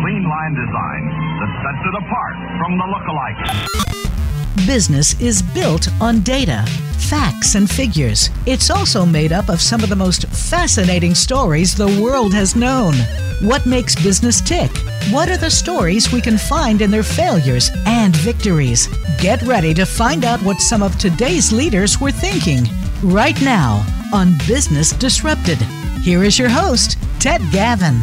[0.00, 1.02] clean line design
[1.40, 2.82] that sets it apart from the.
[4.66, 6.64] Business is built on data,
[7.10, 8.30] facts, and figures.
[8.46, 12.94] It's also made up of some of the most fascinating stories the world has known.
[13.42, 14.70] What makes business tick?
[15.10, 18.88] What are the stories we can find in their failures and victories?
[19.20, 22.64] Get ready to find out what some of today's leaders were thinking
[23.02, 23.84] right now
[24.14, 25.58] on Business Disrupted.
[26.02, 28.00] Here is your host, Ted Gavin.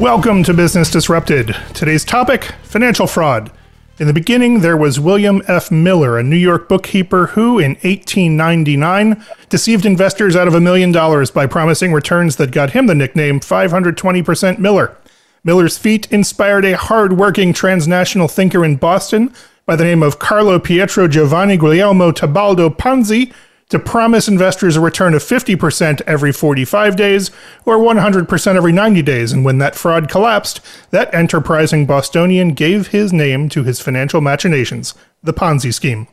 [0.00, 1.54] Welcome to Business Disrupted.
[1.74, 3.52] Today's topic financial fraud.
[3.98, 5.70] In the beginning, there was William F.
[5.70, 11.30] Miller, a New York bookkeeper who, in 1899, deceived investors out of a million dollars
[11.30, 14.96] by promising returns that got him the nickname 520% Miller.
[15.44, 19.30] Miller's feat inspired a hard working transnational thinker in Boston
[19.66, 23.34] by the name of Carlo Pietro Giovanni Guglielmo Tebaldo Ponzi
[23.70, 27.30] to promise investors a return of 50% every 45 days
[27.64, 29.32] or 100% every 90 days.
[29.32, 30.60] And when that fraud collapsed,
[30.90, 36.08] that enterprising Bostonian gave his name to his financial machinations, the Ponzi scheme.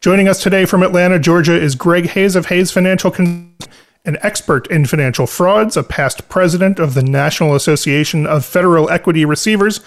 [0.00, 3.54] Joining us today from Atlanta, Georgia is Greg Hayes of Hayes Financial Con-
[4.04, 9.24] an expert in financial frauds, a past president of the National Association of Federal Equity
[9.24, 9.80] Receivers,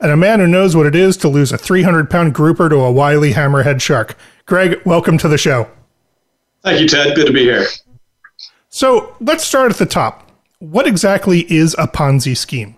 [0.00, 2.76] and a man who knows what it is to lose a 300 pound grouper to
[2.76, 4.16] a wily hammerhead shark.
[4.46, 5.70] Greg, welcome to the show.
[6.62, 7.14] Thank you, Ted.
[7.16, 7.66] Good to be here.
[8.68, 10.30] So let's start at the top.
[10.60, 12.76] What exactly is a Ponzi scheme?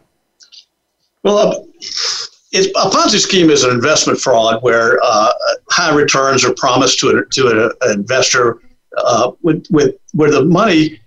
[1.22, 5.32] Well, a, a Ponzi scheme is an investment fraud where uh,
[5.70, 8.60] high returns are promised to, a, to an investor
[8.96, 11.00] uh, with, with, where the money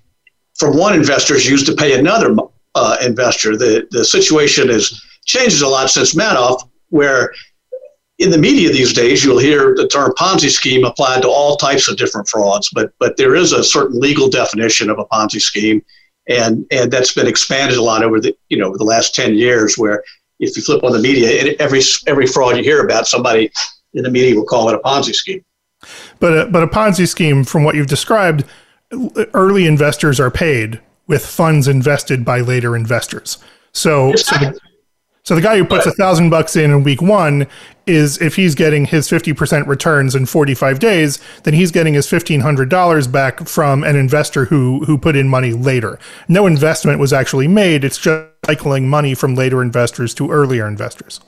[0.55, 2.35] from one investor is used to pay another
[2.75, 3.57] uh, investor.
[3.57, 7.33] The, the situation is changes a lot since Madoff, where
[8.19, 11.87] in the media these days, you'll hear the term Ponzi scheme applied to all types
[11.87, 15.83] of different frauds, but but there is a certain legal definition of a Ponzi scheme,
[16.27, 19.35] and and that's been expanded a lot over the you know over the last ten
[19.35, 19.77] years.
[19.77, 20.03] Where
[20.39, 23.51] if you flip on the media, every every fraud you hear about, somebody
[23.93, 25.43] in the media will call it a Ponzi scheme.
[26.19, 28.45] But a, but a Ponzi scheme, from what you've described,
[29.33, 33.37] early investors are paid with funds invested by later investors.
[33.73, 34.59] So, so the,
[35.23, 37.47] so the guy who puts a thousand bucks in in week one
[37.87, 43.11] is if he's getting his 50% returns in 45 days, then he's getting his $1,500
[43.11, 45.99] back from an investor who, who put in money later.
[46.27, 47.83] No investment was actually made.
[47.83, 51.19] It's just cycling money from later investors to earlier investors.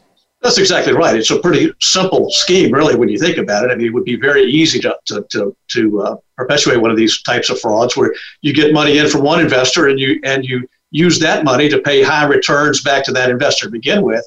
[0.41, 1.17] That's exactly right.
[1.17, 3.71] It's a pretty simple scheme, really, when you think about it.
[3.71, 6.97] I mean, it would be very easy to, to, to, to uh, perpetuate one of
[6.97, 10.45] these types of frauds where you get money in from one investor and you, and
[10.45, 14.25] you use that money to pay high returns back to that investor to begin with.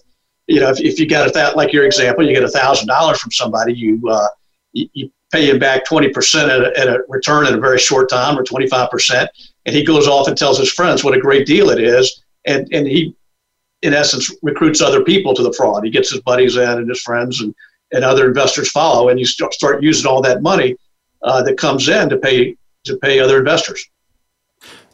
[0.53, 3.19] You know, if, if you get that, like your example, you get a thousand dollars
[3.19, 4.29] from somebody, you, uh,
[4.75, 8.11] you, you pay him back 20% at a, at a return in a very short
[8.11, 9.29] time or 25%.
[9.65, 12.23] And he goes off and tells his friends what a great deal it is.
[12.45, 13.17] And, and he,
[13.81, 15.85] in essence, recruits other people to the fraud.
[15.85, 17.55] He gets his buddies in and his friends and,
[17.93, 19.09] and other investors follow.
[19.09, 20.77] And you start, start using all that money
[21.23, 23.89] uh, that comes in to pay, to pay other investors.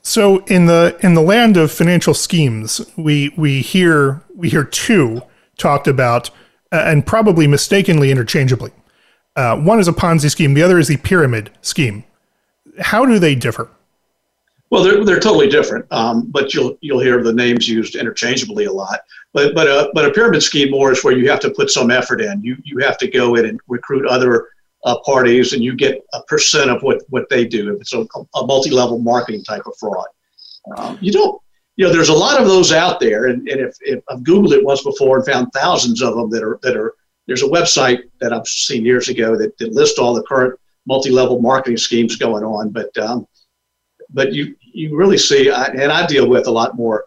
[0.03, 5.23] So in the in the land of financial schemes, we we hear we hear two
[5.59, 6.31] talked about,
[6.73, 8.73] uh, and probably mistakenly interchangeably.
[9.37, 10.55] Uh, one is a Ponzi scheme.
[10.55, 12.05] The other is the pyramid scheme.
[12.81, 13.71] How do they differ?
[14.71, 18.73] Well, they're, they're totally different, um, but you'll you'll hear the names used interchangeably a
[18.73, 19.01] lot.
[19.33, 21.91] But but a but a pyramid scheme more is where you have to put some
[21.91, 22.43] effort in.
[22.43, 24.49] You you have to go in and recruit other
[24.85, 27.75] uh, parties, and you get a percent of what, what they do.
[27.75, 30.07] If It's a, a multi-level marketing type of fraud.
[30.77, 31.41] Um, you don't,
[31.79, 34.51] you know, there's a lot of those out there, and, and if, if, I've Googled
[34.51, 36.95] it once before and found thousands of them that are that are.
[37.29, 41.41] There's a website that I've seen years ago that, that lists all the current multi-level
[41.41, 43.29] marketing schemes going on, but um,
[44.11, 47.05] but you you really see, and I deal with a lot more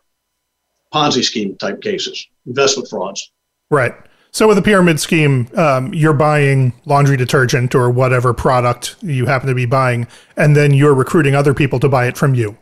[0.94, 3.32] Ponzi scheme type cases, investment frauds.
[3.70, 3.94] Right.
[4.32, 9.50] So with a pyramid scheme, um, you're buying laundry detergent or whatever product you happen
[9.50, 10.08] to be buying,
[10.38, 12.58] and then you're recruiting other people to buy it from you.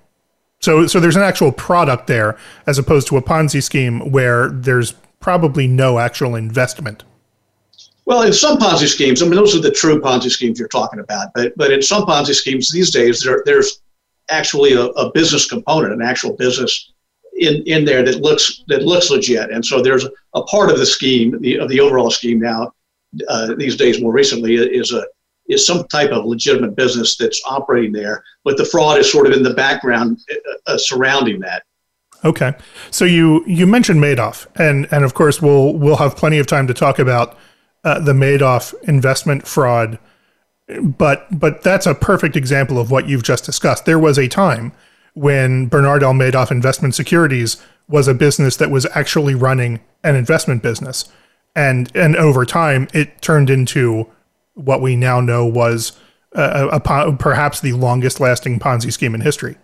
[0.69, 2.37] So, so there's an actual product there,
[2.67, 7.03] as opposed to a Ponzi scheme where there's probably no actual investment.
[8.05, 10.99] Well, in some Ponzi schemes, I mean, those are the true Ponzi schemes you're talking
[10.99, 11.29] about.
[11.33, 13.81] But, but in some Ponzi schemes these days, there, there's
[14.29, 16.91] actually a, a business component, an actual business
[17.39, 19.49] in, in there that looks that looks legit.
[19.49, 20.05] And so there's
[20.35, 22.71] a part of the scheme, the, of the overall scheme now,
[23.27, 25.03] uh, these days more recently, is a
[25.49, 29.33] is some type of legitimate business that's operating there, but the fraud is sort of
[29.33, 31.63] in the background uh, uh surrounding that.
[32.23, 32.53] Okay,
[32.91, 36.67] so you you mentioned Madoff, and and of course we'll we'll have plenty of time
[36.67, 37.37] to talk about
[37.83, 39.99] uh, the Madoff investment fraud,
[40.81, 43.85] but but that's a perfect example of what you've just discussed.
[43.85, 44.73] There was a time
[45.13, 46.13] when Bernard L.
[46.13, 47.57] Madoff Investment Securities
[47.87, 51.11] was a business that was actually running an investment business.
[51.55, 54.07] And, and over time, it turned into
[54.59, 55.93] what we now know was
[56.33, 59.57] a, a, a perhaps the longest lasting Ponzi scheme in history.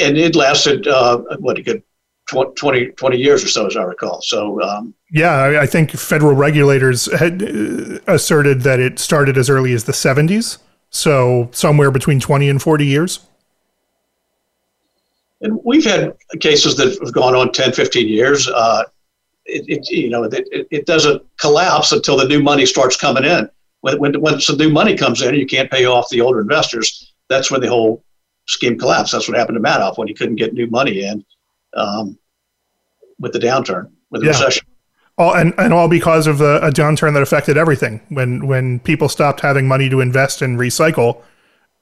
[0.00, 1.82] And it lasted, uh, what, a good
[2.28, 4.22] 20, 20 years or so, as I recall.
[4.22, 9.72] So, um, yeah, I think federal regulators had uh, asserted that it started as early
[9.72, 10.58] as the 70s.
[10.90, 13.20] So, somewhere between 20 and 40 years.
[15.40, 18.48] And we've had cases that have gone on 10, 15 years.
[18.48, 18.84] Uh,
[19.50, 23.48] it, it, you know, it, it doesn't collapse until the new money starts coming in.
[23.80, 27.12] When, when, when some new money comes in, you can't pay off the older investors.
[27.28, 28.04] That's when the whole
[28.46, 29.12] scheme collapsed.
[29.12, 31.24] That's what happened to Madoff when he couldn't get new money in
[31.74, 32.18] um,
[33.18, 34.32] with the downturn, with the yeah.
[34.32, 34.66] recession.
[35.16, 38.00] All, and, and all because of a, a downturn that affected everything.
[38.08, 41.22] When when people stopped having money to invest and recycle,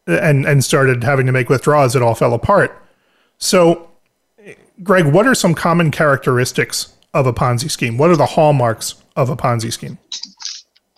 [0.08, 2.82] and and started having to make withdrawals, it all fell apart.
[3.38, 3.90] So,
[4.82, 7.99] Greg, what are some common characteristics of a Ponzi scheme?
[7.99, 9.99] What are the hallmarks of a Ponzi scheme?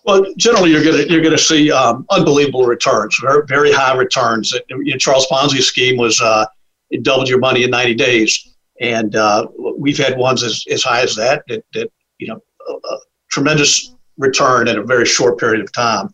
[0.05, 3.97] Well, generally, you're going to you're going to see um, unbelievable returns, very very high
[3.97, 4.55] returns.
[4.99, 6.47] Charles Ponzi scheme was uh,
[6.91, 9.47] it doubled your money in 90 days, and uh,
[9.79, 11.45] we've had ones as, as high as that.
[11.49, 12.99] That, that you know, a, a
[13.31, 16.11] tremendous return in a very short period of time.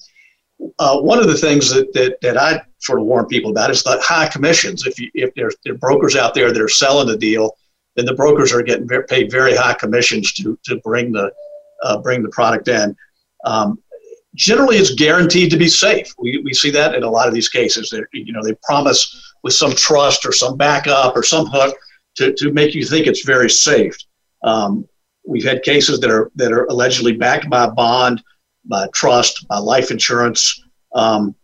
[0.78, 3.82] Uh, one of the things that, that, that I sort of warn people about is
[3.82, 4.86] the high commissions.
[4.86, 7.56] If you, if there's there are brokers out there that are selling the deal,
[7.96, 11.32] then the brokers are getting paid very high commissions to, to bring the
[11.82, 12.96] uh, bring the product in.
[13.44, 13.78] Um,
[14.34, 16.12] generally, it's guaranteed to be safe.
[16.18, 17.88] We, we see that in a lot of these cases.
[17.90, 21.76] That you know they promise with some trust or some backup or some hook
[22.16, 23.96] to, to make you think it's very safe.
[24.42, 24.88] Um,
[25.26, 28.22] we've had cases that are that are allegedly backed by a bond
[28.68, 30.62] by trust, by life insurance.
[30.94, 31.34] Um,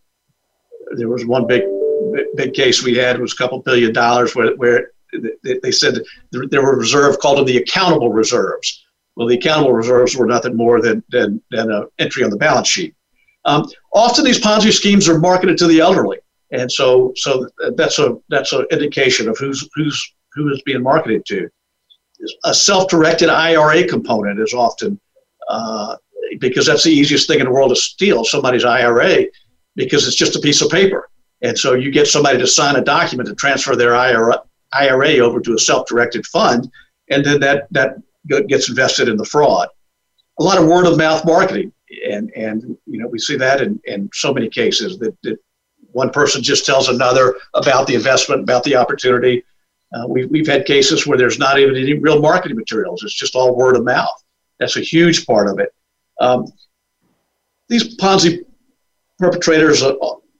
[0.96, 1.62] there was one big,
[2.37, 4.91] big case we had was a couple billion dollars where, where
[5.62, 5.98] they said
[6.30, 8.84] there were reserves called them the accountable reserves.
[9.16, 12.68] Well, the accountable reserves were nothing more than, than, than an entry on the balance
[12.68, 12.94] sheet.
[13.44, 16.18] Um, often these Ponzi schemes are marketed to the elderly.
[16.52, 21.24] And so, so that's a that's an indication of who's who's who is being marketed
[21.26, 21.48] to.
[22.44, 25.00] A self-directed IRA component is often
[25.48, 25.96] uh,
[26.38, 29.24] because that's the easiest thing in the world to steal somebody's IRA
[29.76, 31.08] because it's just a piece of paper.
[31.40, 34.40] And so you get somebody to sign a document to transfer their IRA,
[34.72, 36.70] IRA over to a self-directed fund,
[37.10, 37.96] and then that that
[38.48, 39.69] gets invested in the fraud.
[40.38, 41.72] A lot of word of mouth marketing,
[42.08, 45.38] and and you know we see that in, in so many cases that, that
[45.92, 49.44] one person just tells another about the investment, about the opportunity.
[49.94, 53.36] Uh, we, we've had cases where there's not even any real marketing materials; it's just
[53.36, 54.24] all word of mouth.
[54.58, 55.74] That's a huge part of it.
[56.20, 56.46] Um,
[57.69, 58.44] these Ponzi
[59.19, 59.82] perpetrators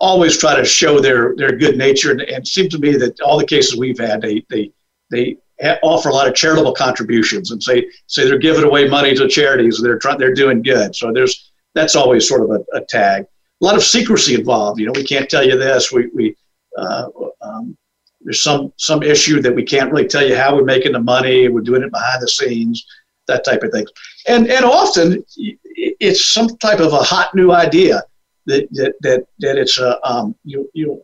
[0.02, 3.20] always try to show their, their good nature, and, and it seems to me that
[3.20, 4.70] all the cases we've had, they they
[5.10, 5.38] they
[5.82, 9.81] offer a lot of charitable contributions and say say they're giving away money to charities.
[9.81, 10.94] They're trying they're doing good.
[10.94, 13.25] So there's that's always sort of a, a, tag.
[13.62, 14.78] A lot of secrecy involved.
[14.78, 15.93] You know, we can't tell you this.
[15.93, 16.37] We we
[16.76, 17.08] uh,
[17.40, 17.76] um,
[18.20, 21.48] there's some some issue that we can't really tell you how we're making the money.
[21.48, 22.84] We're doing it behind the scenes
[23.28, 23.87] that type of thing.
[24.26, 28.02] And and often it's some type of a hot new idea
[28.47, 31.03] that that that, that it's a um, you you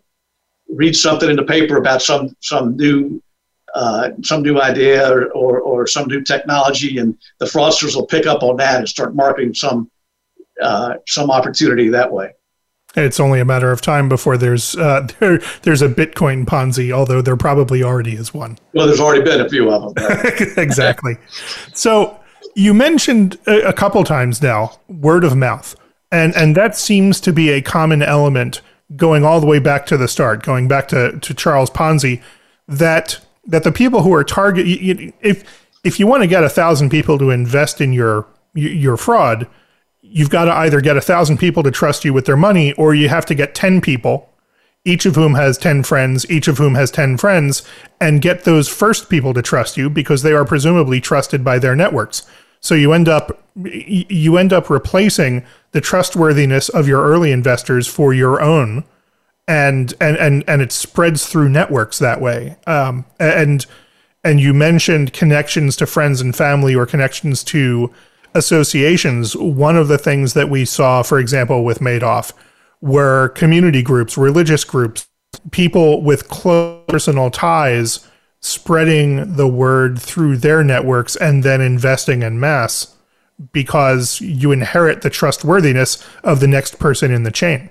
[0.69, 3.23] read something in the paper about some some new
[3.75, 8.26] uh, some new idea or, or, or some new technology, and the fraudsters will pick
[8.26, 9.90] up on that and start marketing some
[10.62, 12.33] uh, some opportunity that way.
[12.97, 17.23] It's only a matter of time before there's uh, there there's a Bitcoin Ponzi, although
[17.23, 18.59] there probably already is one.
[18.73, 20.04] Well, there's already been a few of them.
[20.57, 21.16] exactly.
[21.75, 22.18] so
[22.54, 25.76] you mentioned a, a couple times now word of mouth,
[26.10, 28.60] and and that seems to be a common element
[28.96, 32.22] going all the way back to the start, going back to to Charles Ponzi,
[32.66, 35.44] that that the people who are target if
[35.84, 39.46] if you want to get a thousand people to invest in your your fraud
[40.10, 42.94] you've got to either get a thousand people to trust you with their money, or
[42.94, 44.32] you have to get 10 people,
[44.84, 47.62] each of whom has 10 friends, each of whom has 10 friends,
[48.00, 51.76] and get those first people to trust you because they are presumably trusted by their
[51.76, 52.26] networks.
[52.60, 58.14] So you end up you end up replacing the trustworthiness of your early investors for
[58.14, 58.84] your own,
[59.46, 62.56] and and and and it spreads through networks that way.
[62.66, 63.66] Um, and
[64.24, 67.92] and you mentioned connections to friends and family or connections to
[68.34, 72.32] associations, one of the things that we saw, for example, with Madoff,
[72.80, 75.08] were community groups, religious groups,
[75.50, 78.06] people with close personal ties
[78.40, 82.97] spreading the word through their networks and then investing in mass
[83.52, 87.71] because you inherit the trustworthiness of the next person in the chain.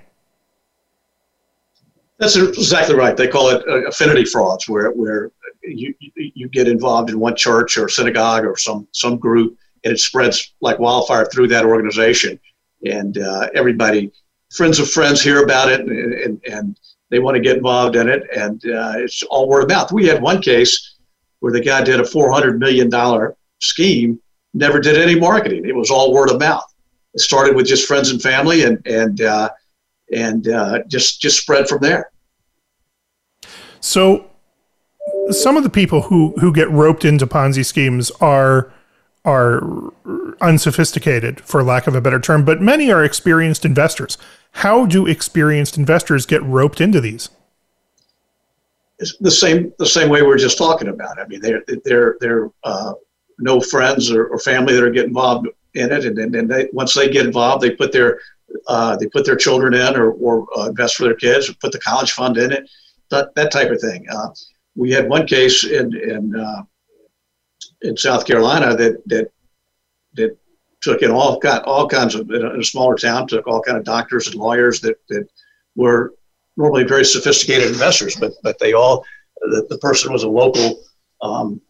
[2.18, 3.16] That's exactly right.
[3.16, 5.30] They call it uh, affinity frauds, where where
[5.62, 10.00] you you get involved in one church or synagogue or some some group, and it
[10.00, 12.40] spreads like wildfire through that organization,
[12.84, 14.10] and uh, everybody,
[14.52, 18.08] friends of friends, hear about it, and, and, and they want to get involved in
[18.08, 19.92] it, and uh, it's all word of mouth.
[19.92, 20.96] We had one case
[21.40, 24.20] where the guy did a four hundred million dollar scheme,
[24.54, 25.64] never did any marketing.
[25.66, 26.64] It was all word of mouth.
[27.14, 29.50] It started with just friends and family, and and uh,
[30.14, 32.10] and uh, just just spread from there.
[33.80, 34.30] So,
[35.30, 38.72] some of the people who who get roped into Ponzi schemes are
[39.24, 39.92] are
[40.40, 44.16] unsophisticated, for lack of a better term, but many are experienced investors.
[44.52, 47.30] How do experienced investors get roped into these?
[48.98, 51.20] It's the same the same way we are just talking about.
[51.20, 52.94] I mean, they're they're they're uh,
[53.38, 57.08] no friends or, or, family that are getting involved in it, and then once they
[57.08, 58.18] get involved, they put their
[58.66, 61.70] uh, they put their children in or, or uh, invest for their kids, or put
[61.70, 62.68] the college fund in it,
[63.10, 64.04] that that type of thing.
[64.10, 64.28] Uh,
[64.74, 66.62] we had one case in in uh,
[67.82, 69.30] in South Carolina that that
[70.14, 70.36] that
[70.80, 73.60] took in all got all kinds of in a, in a smaller town took all
[73.60, 75.28] kind of doctors and lawyers that that
[75.74, 76.14] were
[76.58, 79.04] normally very sophisticated investors, but but they all
[79.40, 80.82] the, the person was a local,
[81.22, 81.60] um,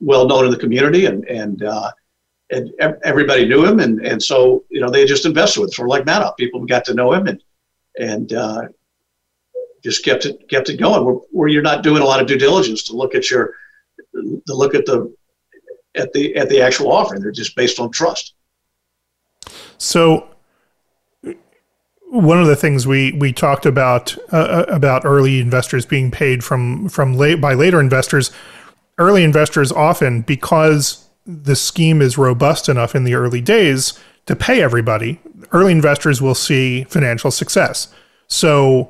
[0.00, 1.90] well known in the community, and and uh,
[2.50, 2.72] and
[3.04, 6.04] everybody knew him, and and so you know they just invested with sort of like
[6.04, 6.36] Madoff.
[6.36, 7.42] People got to know him, and
[7.98, 8.62] and uh,
[9.82, 11.04] just kept it kept it going.
[11.04, 13.54] Where, where you're not doing a lot of due diligence to look at your
[14.14, 15.14] to look at the
[15.94, 17.22] at the at the actual offering.
[17.22, 18.34] They're just based on trust.
[19.78, 20.28] So
[22.14, 26.44] one of the things we we talked about uh, uh, about early investors being paid
[26.44, 28.30] from from late by later investors
[28.98, 34.62] early investors often because the scheme is robust enough in the early days to pay
[34.62, 35.20] everybody
[35.50, 37.92] early investors will see financial success
[38.28, 38.88] so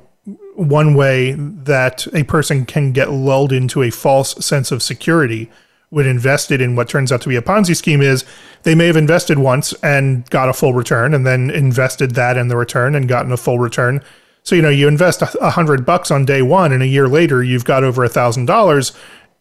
[0.53, 5.49] one way that a person can get lulled into a false sense of security
[5.95, 8.25] when invested in what turns out to be a Ponzi scheme is
[8.63, 12.49] they may have invested once and got a full return and then invested that in
[12.49, 14.03] the return and gotten a full return.
[14.43, 17.41] So, you know, you invest a hundred bucks on day one and a year later
[17.41, 18.91] you've got over a thousand dollars.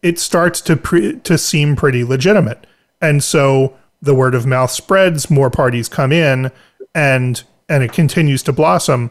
[0.01, 2.69] It starts to pre- to seem pretty legitimate.
[3.03, 6.53] And so the word of mouth spreads, more parties come in
[6.95, 9.11] and and it continues to blossom.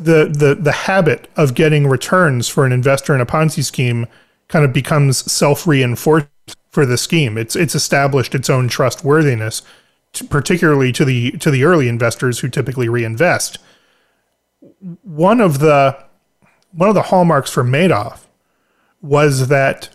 [0.00, 4.06] The the the habit of getting returns for an investor in a Ponzi scheme
[4.48, 6.28] kind of becomes self-reinforced
[6.70, 7.38] for the scheme.
[7.38, 9.62] It's it's established its own trustworthiness,
[10.14, 13.58] to, particularly to the to the early investors who typically reinvest.
[15.02, 15.96] One of the
[16.72, 18.26] one of the hallmarks for Madoff
[19.00, 19.90] was that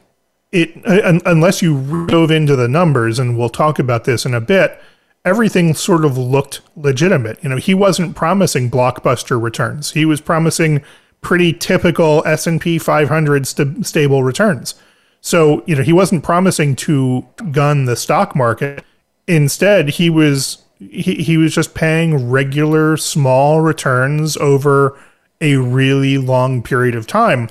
[0.52, 4.80] it unless you dove into the numbers, and we'll talk about this in a bit.
[5.26, 7.42] Everything sort of looked legitimate.
[7.42, 9.92] You know, he wasn't promising blockbuster returns.
[9.92, 10.84] He was promising
[11.24, 14.76] pretty typical S&P 500 st- stable returns.
[15.22, 18.84] So, you know, he wasn't promising to gun the stock market.
[19.28, 25.00] Instead, he was he, he was just paying regular small returns over
[25.40, 27.50] a really long period of time.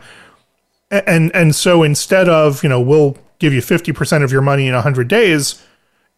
[0.91, 4.75] And and so instead of, you know, we'll give you 50% of your money in
[4.75, 5.65] 100 days,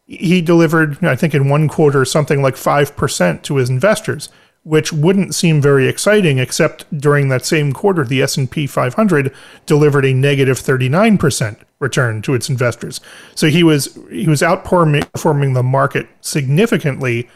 [0.06, 4.28] he delivered, I think in one quarter something like 5% to his investors
[4.64, 9.32] which wouldn't seem very exciting except during that same quarter the S&P 500
[9.66, 13.00] delivered a negative 39% return to its investors.
[13.34, 17.28] So he was he was outperforming the market significantly,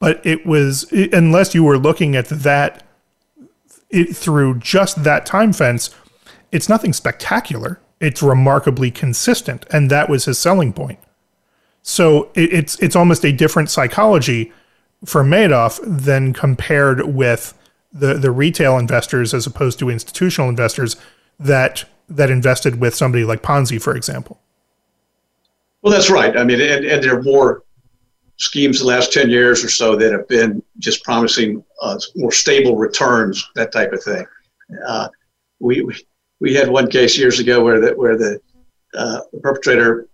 [0.00, 2.84] but it was unless you were looking at that
[3.90, 5.90] it, through just that time fence,
[6.50, 7.78] it's nothing spectacular.
[8.00, 10.98] It's remarkably consistent, and that was his selling point.
[11.82, 14.52] So it, it's it's almost a different psychology
[15.04, 17.54] for Madoff than compared with
[17.92, 20.96] the the retail investors as opposed to institutional investors
[21.38, 24.40] that that invested with somebody like Ponzi, for example.
[25.82, 26.36] Well, that's right.
[26.36, 27.64] I mean, and, and there are more
[28.36, 32.76] schemes the last 10 years or so that have been just promising uh, more stable
[32.76, 34.24] returns, that type of thing.
[34.86, 35.08] Uh,
[35.58, 35.86] we,
[36.40, 38.40] we had one case years ago where the, where the,
[38.94, 40.08] uh, the perpetrator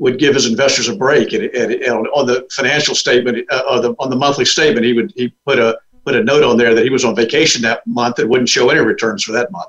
[0.00, 1.34] would give his investors a break.
[1.34, 5.12] And, and, and on the financial statement, uh, the, on the monthly statement, he would
[5.14, 8.18] he put a put a note on there that he was on vacation that month
[8.18, 9.68] and wouldn't show any returns for that month.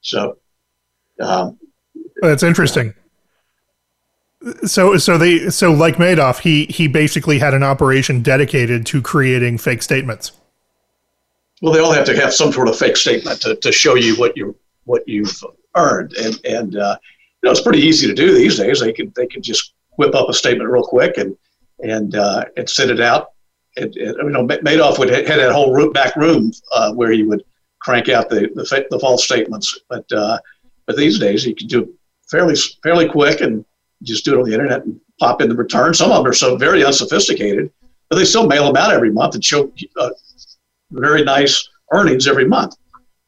[0.00, 0.38] So
[1.20, 1.58] um,
[2.22, 2.94] that's interesting.
[4.64, 9.58] So so they so like Madoff, he he basically had an operation dedicated to creating
[9.58, 10.30] fake statements.
[11.60, 14.14] Well, they all have to have some sort of fake statement to, to show you
[14.14, 14.54] what you
[14.84, 15.42] what you've
[15.74, 16.96] earned, and and uh,
[17.44, 18.80] know, it's pretty easy to do these days.
[18.80, 21.36] They can they could just whip up a statement real quick and
[21.82, 23.32] and uh, and send it out.
[23.76, 27.22] And, and, you know, Madoff would had that whole root back room uh, where he
[27.22, 27.44] would
[27.80, 29.78] crank out the, the, the false statements.
[29.88, 30.38] But uh,
[30.86, 31.88] But these days, you can do it
[32.30, 33.64] fairly fairly quick and
[34.02, 35.94] just do it on the internet and pop in the return.
[35.94, 37.70] Some of them are so very unsophisticated,
[38.08, 40.10] but they still mail them out every month and show uh,
[40.90, 42.76] very nice earnings every month.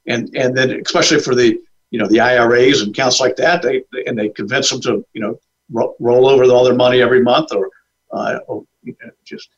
[0.07, 3.85] And and then especially for the you know the IRAs and accounts like that, they
[4.07, 5.39] and they convince them to you know
[5.71, 7.71] ro- roll over all their money every month or,
[8.13, 9.51] uh, or you know, just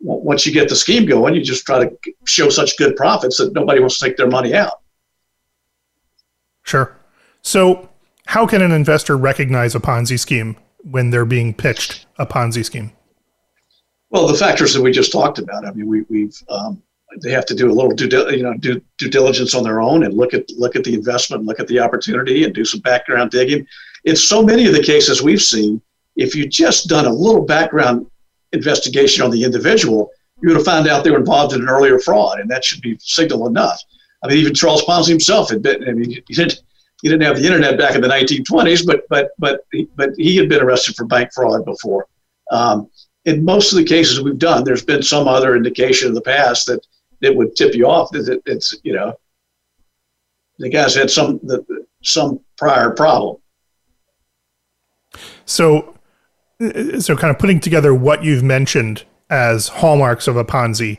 [0.00, 3.52] once you get the scheme going, you just try to show such good profits that
[3.54, 4.80] nobody wants to take their money out.
[6.62, 6.96] Sure.
[7.40, 7.88] So,
[8.26, 12.92] how can an investor recognize a Ponzi scheme when they're being pitched a Ponzi scheme?
[14.10, 15.64] Well, the factors that we just talked about.
[15.64, 16.82] I mean, we, we've um,
[17.22, 20.04] they have to do a little due you know due, due diligence on their own
[20.04, 23.30] and look at look at the investment, look at the opportunity, and do some background
[23.30, 23.66] digging.
[24.04, 25.80] In so many of the cases we've seen,
[26.16, 28.06] if you just done a little background
[28.52, 30.10] investigation on the individual,
[30.42, 32.80] you would to find out they were involved in an earlier fraud, and that should
[32.80, 33.80] be signal enough.
[34.22, 35.88] I mean, even Charles Ponzi himself had been.
[35.88, 36.60] I mean, he didn't
[37.02, 39.60] he didn't have the internet back in the 1920s, but but but
[39.96, 42.06] but he had been arrested for bank fraud before.
[42.50, 42.88] Um,
[43.24, 46.66] in most of the cases we've done, there's been some other indication in the past
[46.66, 46.86] that
[47.20, 49.14] that would tip you off that it, it's you know
[50.58, 51.64] the guy's had some the,
[52.02, 53.36] some prior problem.
[55.44, 55.96] So,
[56.98, 60.98] so kind of putting together what you've mentioned as hallmarks of a Ponzi,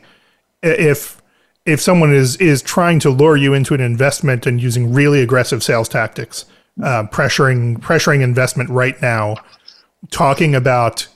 [0.62, 1.20] if
[1.66, 5.62] if someone is is trying to lure you into an investment and using really aggressive
[5.62, 6.44] sales tactics,
[6.82, 9.36] uh, pressuring pressuring investment right now,
[10.10, 11.08] talking about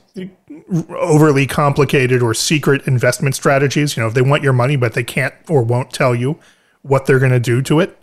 [0.90, 3.96] overly complicated or secret investment strategies.
[3.96, 6.38] You know, if they want your money but they can't or won't tell you
[6.82, 7.98] what they're going to do to it,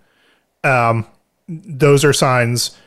[0.64, 1.06] um,
[1.48, 2.78] those are signs.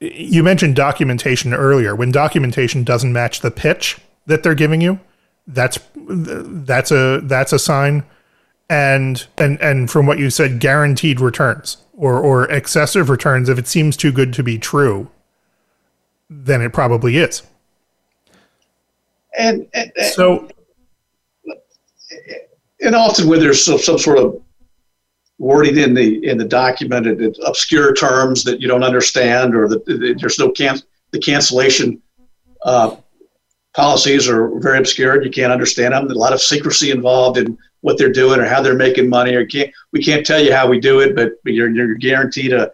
[0.00, 1.94] You mentioned documentation earlier.
[1.94, 5.00] When documentation doesn't match the pitch that they're giving you,
[5.46, 8.04] that's that's a that's a sign.
[8.70, 13.48] And and and from what you said, guaranteed returns or or excessive returns.
[13.48, 15.10] If it seems too good to be true,
[16.30, 17.42] then it probably is.
[19.38, 20.48] And, and so,
[22.80, 24.42] and often when there's some, some sort of
[25.38, 30.16] wording in the in the document, it, obscure terms that you don't understand, or that
[30.20, 30.78] there's no can
[31.12, 32.00] the cancellation
[32.64, 32.96] uh,
[33.74, 35.14] policies are very obscure.
[35.14, 36.06] and You can't understand them.
[36.06, 39.34] There's a lot of secrecy involved in what they're doing or how they're making money.
[39.34, 42.72] Or can't we can't tell you how we do it, but you're you're guaranteed a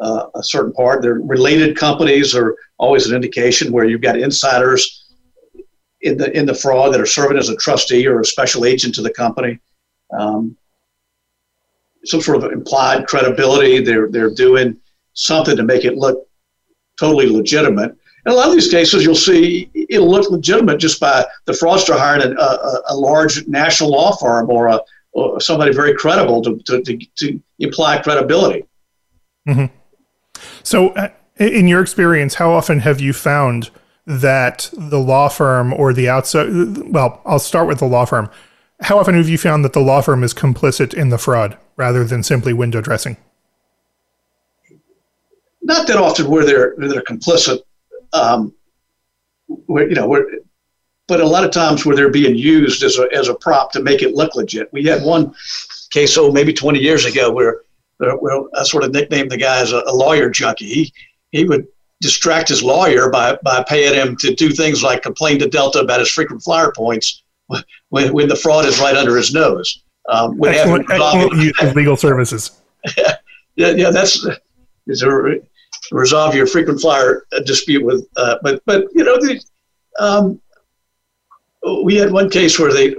[0.00, 1.02] uh, a certain part.
[1.02, 5.05] They're related companies are always an indication where you've got insiders
[6.02, 8.94] in the in the fraud that are serving as a trustee or a special agent
[8.94, 9.58] to the company.
[10.16, 10.56] Um,
[12.04, 13.82] some sort of implied credibility.
[13.82, 14.76] They're they're doing
[15.14, 16.28] something to make it look
[16.98, 17.96] totally legitimate.
[18.26, 21.96] In a lot of these cases, you'll see it'll look legitimate just by the fraudster
[21.96, 24.80] hiring a, a, a large national law firm or, a,
[25.12, 28.64] or somebody very credible to, to, to, to imply credibility.
[29.48, 29.66] Mm-hmm.
[30.64, 33.70] So, uh, in your experience, how often have you found
[34.06, 36.48] that the law firm or the outside,
[36.92, 38.30] well, I'll start with the law firm.
[38.80, 42.04] How often have you found that the law firm is complicit in the fraud rather
[42.04, 43.16] than simply window dressing?
[45.62, 47.60] Not that often where they're they're complicit,
[48.12, 48.54] um,
[49.46, 50.24] where you know, where,
[51.08, 53.82] but a lot of times where they're being used as a as a prop to
[53.82, 54.72] make it look legit.
[54.72, 55.34] We had one
[55.90, 57.62] case, oh, maybe 20 years ago, where,
[57.98, 60.66] where I sort of nicknamed the guy as a, a lawyer junkie.
[60.66, 60.92] He
[61.32, 61.66] he would
[62.00, 66.00] distract his lawyer by, by paying him to do things like complain to Delta about
[66.00, 67.22] his frequent flyer points
[67.88, 69.82] when, when the fraud is right under his nose.
[70.08, 72.60] Um, excellent, excellent use of legal services.
[72.96, 74.24] yeah, yeah, that's
[74.86, 75.40] is a
[75.90, 78.06] resolve your frequent flyer dispute with.
[78.16, 79.42] Uh, but but you know, the,
[79.98, 80.40] um,
[81.82, 82.94] we had one case where they,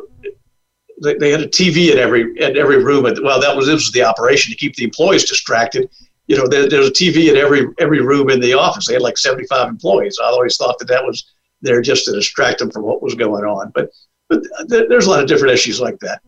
[1.01, 3.03] they they had a TV in every at every room.
[3.03, 5.89] well, that was this was the operation to keep the employees distracted
[6.27, 8.87] you know, there, there's a TV in every every room in the office.
[8.87, 10.19] They had like 75 employees.
[10.21, 13.45] I always thought that that was there just to distract them from what was going
[13.45, 13.71] on.
[13.73, 13.91] But
[14.29, 16.21] but th- there's a lot of different issues like that.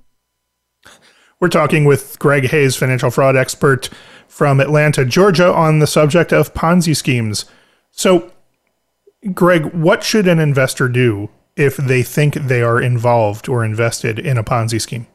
[1.39, 3.89] We're talking with Greg Hayes, financial fraud expert
[4.27, 7.45] from Atlanta, Georgia, on the subject of Ponzi schemes.
[7.91, 8.31] So,
[9.33, 14.37] Greg, what should an investor do if they think they are involved or invested in
[14.37, 15.07] a Ponzi scheme?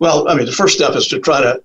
[0.00, 1.62] Well, I mean, the first step is to try to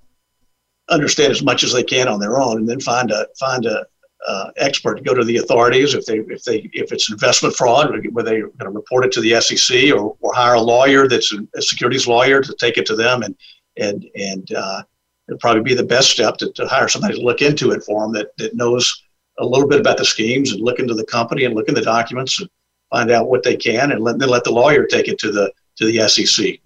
[0.89, 3.85] understand as much as they can on their own, and then find a find a
[4.27, 7.91] uh, expert to go to the authorities if they if they if it's investment fraud,
[8.11, 11.33] where they going to report it to the SEC, or, or hire a lawyer that's
[11.55, 13.35] a securities lawyer to take it to them, and
[13.77, 14.83] and and uh,
[15.27, 18.03] it'd probably be the best step to, to hire somebody to look into it for
[18.03, 19.03] them that that knows
[19.39, 21.81] a little bit about the schemes and look into the company and look in the
[21.81, 22.49] documents and
[22.89, 25.51] find out what they can, and let, then let the lawyer take it to the
[25.77, 26.59] to the SEC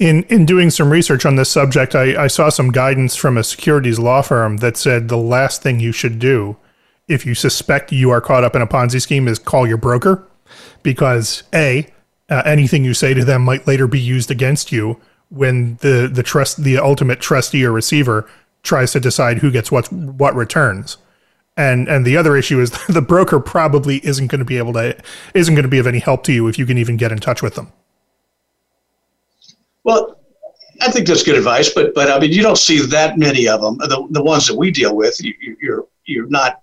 [0.00, 3.44] In in doing some research on this subject, I, I saw some guidance from a
[3.44, 6.56] securities law firm that said the last thing you should do
[7.06, 10.26] if you suspect you are caught up in a Ponzi scheme is call your broker
[10.82, 11.86] because a
[12.30, 16.22] uh, anything you say to them might later be used against you when the the
[16.22, 18.26] trust the ultimate trustee or receiver
[18.62, 20.96] tries to decide who gets what what returns.
[21.58, 24.96] And and the other issue is the broker probably isn't going to be able to
[25.34, 27.18] isn't going to be of any help to you if you can even get in
[27.18, 27.70] touch with them.
[29.90, 30.20] Well,
[30.82, 33.60] I think that's good advice, but but I mean, you don't see that many of
[33.60, 33.76] them.
[33.78, 36.62] The the ones that we deal with, you, you're you're not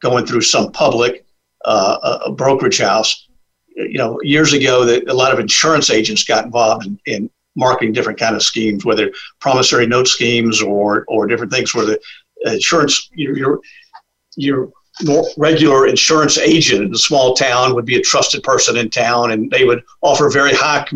[0.00, 1.26] going through some public
[1.66, 3.28] uh, brokerage house.
[3.76, 7.92] You know, years ago, that a lot of insurance agents got involved in, in marketing
[7.92, 12.00] different kind of schemes, whether promissory note schemes or or different things where the
[12.46, 13.60] insurance your your,
[14.36, 14.72] your
[15.36, 19.50] regular insurance agent in a small town would be a trusted person in town, and
[19.50, 20.86] they would offer very high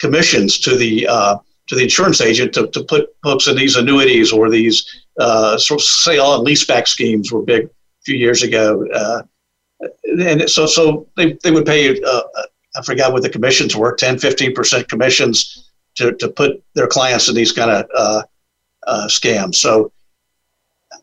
[0.00, 1.36] commissions to the uh,
[1.68, 5.80] to the insurance agent to, to put books in these annuities or these uh, sort
[5.80, 7.70] of sale and leaseback schemes were big a
[8.04, 8.84] few years ago.
[8.92, 9.22] Uh,
[10.20, 12.22] and so so they, they would pay uh,
[12.76, 17.34] I forgot what the commissions were 10 15% commissions to, to put their clients in
[17.34, 18.22] these kind of uh,
[18.86, 19.56] uh, scams.
[19.56, 19.92] So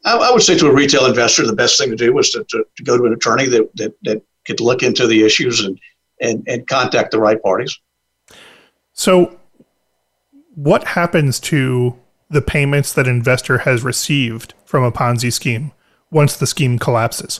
[0.05, 2.43] I, I, would say to a retail investor, the best thing to do was to,
[2.43, 5.79] to, to go to an attorney that, that, that could look into the issues and,
[6.21, 7.77] and, and contact the right parties.
[8.97, 9.39] So,
[10.55, 11.95] what happens to
[12.31, 15.71] the payments that an investor has received from a Ponzi scheme
[16.09, 17.39] once the scheme collapses?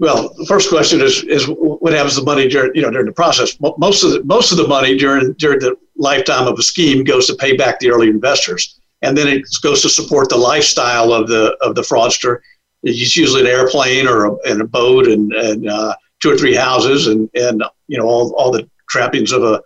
[0.00, 3.06] Well, the first question is is what happens to the money during you know during
[3.06, 3.56] the process?
[3.60, 7.28] Most of the most of the money during during the lifetime of a scheme goes
[7.28, 11.28] to pay back the early investors, and then it goes to support the lifestyle of
[11.28, 12.40] the of the fraudster.
[12.82, 16.54] It's usually an airplane or a, and a boat and and uh, two or three
[16.54, 19.60] houses and and you know all, all the trappings of a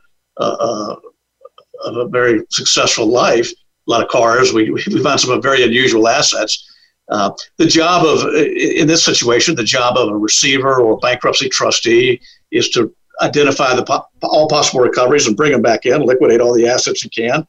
[1.84, 3.50] of a very successful life.
[3.50, 4.52] A lot of cars.
[4.52, 6.68] We we found some very unusual assets.
[7.10, 12.20] Uh, the job of in this situation, the job of a receiver or bankruptcy trustee
[12.50, 16.52] is to identify the po- all possible recoveries and bring them back in, liquidate all
[16.52, 17.46] the assets you can,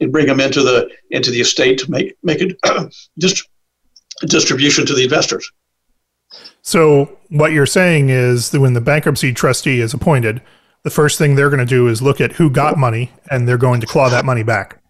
[0.00, 2.88] and bring them into the into the estate to make make a
[3.18, 3.48] dist-
[4.26, 5.50] distribution to the investors.
[6.64, 10.40] So what you're saying is that when the bankruptcy trustee is appointed,
[10.82, 13.58] the first thing they're going to do is look at who got money, and they're
[13.58, 14.82] going to claw that money back.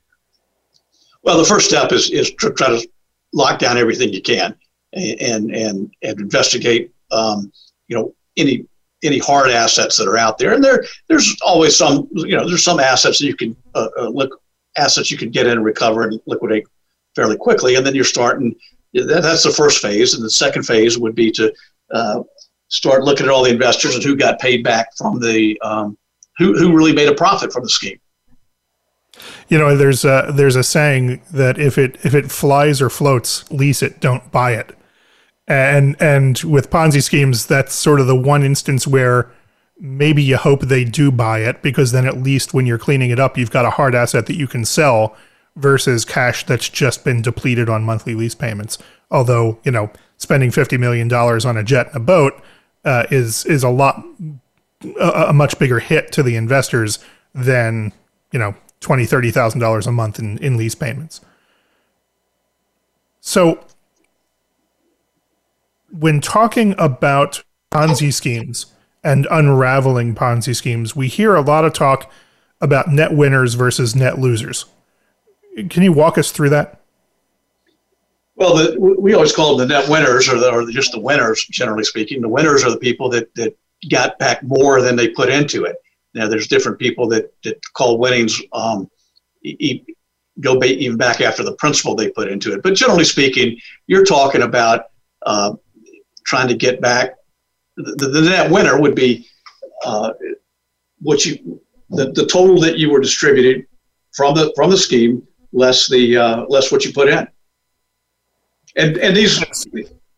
[1.24, 2.88] Well, the first step is is to try to
[3.32, 4.54] lock down everything you can
[4.92, 7.52] and and and investigate um,
[7.88, 8.66] you know any
[9.02, 10.54] any hard assets that are out there.
[10.54, 14.08] And there there's always some you know there's some assets that you can uh, uh,
[14.08, 14.40] look
[14.76, 16.66] assets you can get in and recover and liquidate
[17.16, 18.54] fairly quickly, and then you're starting
[18.94, 20.14] that's the first phase.
[20.14, 21.52] And the second phase would be to
[21.92, 22.22] uh,
[22.68, 25.98] start looking at all the investors and who got paid back from the, um,
[26.38, 27.98] who, who really made a profit from the scheme.
[29.48, 33.48] You know, there's a, there's a saying that if it if it flies or floats,
[33.52, 34.76] lease it, don't buy it.
[35.46, 39.30] And and with Ponzi schemes, that's sort of the one instance where
[39.78, 43.20] maybe you hope they do buy it because then at least when you're cleaning it
[43.20, 45.16] up, you've got a hard asset that you can sell
[45.56, 48.78] versus cash that's just been depleted on monthly lease payments.
[49.10, 52.40] Although, you know, spending $50 million on a jet and a boat
[52.84, 54.04] uh, is, is a lot,
[55.00, 56.98] a, a, much bigger hit to the investors
[57.34, 57.92] than,
[58.32, 61.20] you know, $20,000, $30,000 a month in, in lease payments.
[63.20, 63.64] So
[65.90, 68.66] when talking about Ponzi schemes
[69.02, 72.10] and unraveling Ponzi schemes, we hear a lot of talk
[72.60, 74.66] about net winners versus net losers.
[75.70, 76.80] Can you walk us through that?
[78.36, 81.44] Well, the, we always call them the net winners, or, the, or just the winners,
[81.46, 82.20] generally speaking.
[82.20, 83.56] The winners are the people that, that
[83.90, 85.76] got back more than they put into it.
[86.14, 88.90] Now, there's different people that, that call winnings um,
[89.42, 89.84] e-
[90.40, 92.62] go ba- even back after the principal they put into it.
[92.62, 94.86] But generally speaking, you're talking about
[95.24, 95.54] uh,
[96.26, 97.14] trying to get back.
[97.76, 99.28] The, the net winner would be
[99.84, 100.12] uh,
[101.00, 103.66] what you the, the total that you were distributed
[104.12, 107.26] from the from the scheme less the uh, less what you put in.
[108.76, 109.42] And and these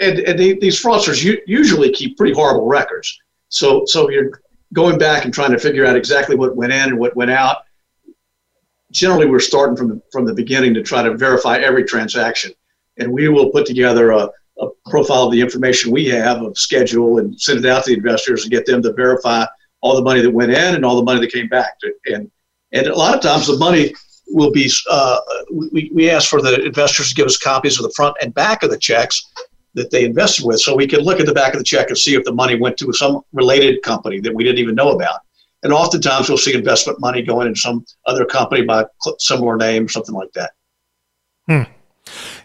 [0.00, 3.16] and, and these fraudsters usually keep pretty horrible records.
[3.48, 4.40] So so you're
[4.72, 7.58] going back and trying to figure out exactly what went in and what went out.
[8.90, 12.52] Generally, we're starting from the, from the beginning to try to verify every transaction,
[12.96, 17.18] and we will put together a, a profile of the information we have of schedule
[17.18, 19.44] and send it out to the investors and get them to verify
[19.82, 21.74] all the money that went in and all the money that came back.
[22.06, 22.30] And
[22.72, 23.94] and a lot of times the money
[24.28, 25.18] will be, uh,
[25.72, 28.62] we, we ask for the investors to give us copies of the front and back
[28.62, 29.26] of the checks
[29.74, 30.60] that they invested with.
[30.60, 32.58] So we can look at the back of the check and see if the money
[32.58, 35.20] went to some related company that we didn't even know about.
[35.62, 38.84] and oftentimes we'll see investment money going in some other company by
[39.18, 40.52] similar name, something like that.
[41.46, 41.62] Hmm.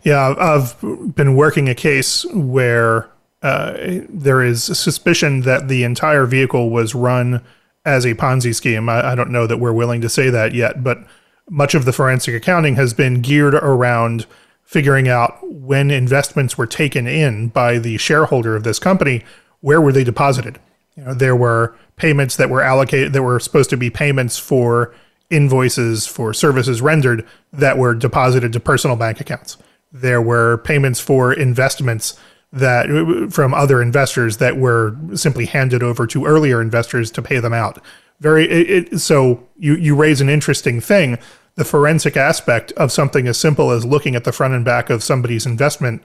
[0.04, 0.80] Yeah, I've
[1.16, 3.10] been working a case where
[3.42, 3.74] uh,
[4.10, 7.42] there is suspicion that the entire vehicle was run
[7.86, 8.88] as a Ponzi scheme.
[8.90, 11.00] I, I, don't know that we're willing to say that yet, but
[11.50, 14.26] much of the forensic accounting has been geared around
[14.64, 19.24] figuring out when investments were taken in by the shareholder of this company,
[19.60, 20.60] where were they deposited?
[20.96, 24.94] You know, there were payments that were allocated that were supposed to be payments for
[25.30, 29.58] invoices for services rendered that were deposited to personal bank accounts.
[29.92, 32.18] There were payments for investments
[32.54, 37.54] that from other investors that were simply handed over to earlier investors to pay them
[37.54, 37.82] out.
[38.20, 41.18] Very it, it, so you you raise an interesting thing.
[41.56, 45.04] The forensic aspect of something as simple as looking at the front and back of
[45.04, 46.04] somebody's investment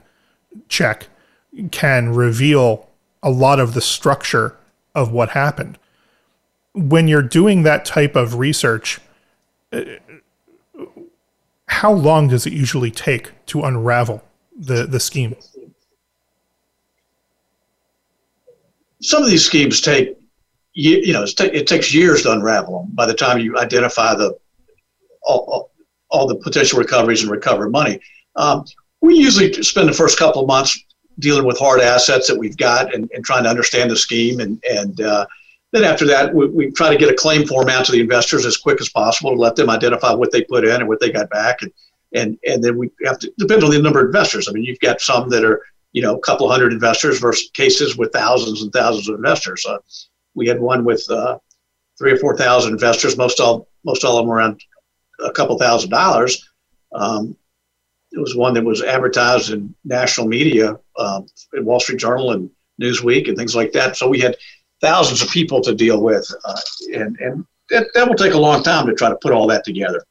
[0.69, 1.09] check
[1.71, 2.89] can reveal
[3.23, 4.57] a lot of the structure
[4.95, 5.79] of what happened.
[6.75, 9.01] When you're doing that type of research,
[11.69, 14.23] how long does it usually take to unravel
[14.55, 15.35] the, the scheme?
[19.01, 20.17] some of these schemes take
[20.77, 24.37] you, know it takes years to unravel them by the time you identify the
[25.23, 25.73] all,
[26.11, 27.99] all the potential recoveries and recovered money.
[28.37, 28.65] Um,
[29.01, 30.79] we usually spend the first couple of months
[31.19, 34.63] dealing with hard assets that we've got and, and trying to understand the scheme and
[34.71, 35.27] and uh,
[35.73, 38.45] then after that we, we try to get a claim form out to the investors
[38.45, 41.11] as quick as possible to let them identify what they put in and what they
[41.11, 41.63] got back.
[41.63, 41.73] And
[42.13, 44.49] and and then we have to depend on the number of investors.
[44.49, 45.63] I mean you've got some that are
[45.97, 49.65] you know, a couple hundred investors versus cases with thousands and thousands of investors.
[49.67, 49.79] Uh,
[50.37, 51.39] we had one with uh,
[51.99, 53.17] three or four thousand investors.
[53.17, 54.63] Most all most all of them around
[55.19, 56.49] a couple thousand dollars.
[56.93, 57.37] Um,
[58.13, 62.51] it was one that was advertised in national media, um, in Wall Street Journal and
[62.81, 63.97] Newsweek and things like that.
[63.97, 64.37] So we had
[64.81, 66.61] thousands of people to deal with, uh,
[66.95, 69.65] and and that, that will take a long time to try to put all that
[69.65, 70.05] together.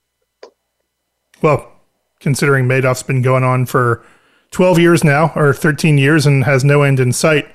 [1.41, 1.71] Well,
[2.19, 4.03] considering Madoff's been going on for
[4.51, 7.54] 12 years now, or 13 years, and has no end in sight,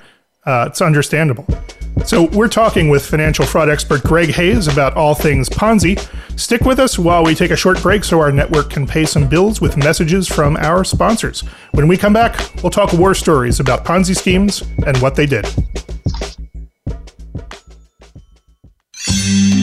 [0.51, 1.47] uh, it's understandable.
[2.05, 5.99] So, we're talking with financial fraud expert Greg Hayes about all things Ponzi.
[6.39, 9.29] Stick with us while we take a short break so our network can pay some
[9.29, 11.43] bills with messages from our sponsors.
[11.73, 15.47] When we come back, we'll talk war stories about Ponzi schemes and what they did.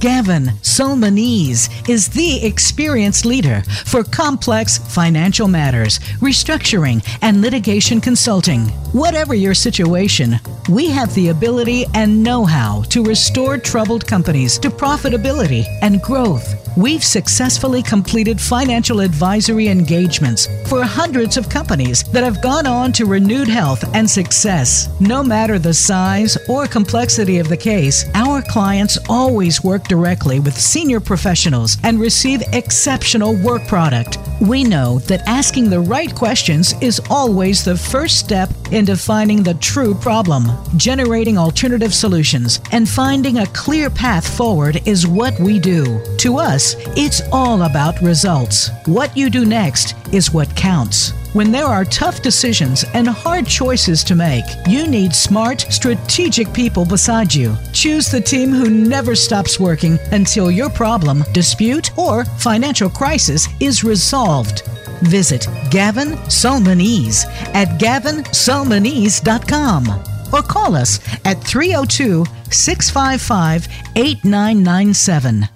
[0.00, 8.68] Gavin Solmonese is the experienced leader for complex financial matters, restructuring, and litigation consulting.
[8.92, 14.70] Whatever your situation, we have the ability and know how to restore troubled companies to
[14.70, 16.57] profitability and growth.
[16.78, 23.04] We've successfully completed financial advisory engagements for hundreds of companies that have gone on to
[23.04, 24.88] renewed health and success.
[25.00, 30.56] No matter the size or complexity of the case, our clients always work directly with
[30.56, 34.18] senior professionals and receive exceptional work product.
[34.40, 39.54] We know that asking the right questions is always the first step in defining the
[39.54, 40.44] true problem.
[40.76, 46.00] Generating alternative solutions and finding a clear path forward is what we do.
[46.18, 48.70] To us, it's all about results.
[48.86, 51.12] What you do next is what counts.
[51.34, 56.84] When there are tough decisions and hard choices to make, you need smart, strategic people
[56.84, 57.56] beside you.
[57.72, 63.84] Choose the team who never stops working until your problem, dispute, or financial crisis is
[63.84, 64.62] resolved.
[65.02, 69.86] Visit Gavin Solmonese at gavinsolmonese.com
[70.32, 75.48] or call us at 302 655 8997.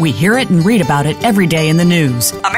[0.00, 2.32] We hear it and read about it every day in the news.
[2.32, 2.57] America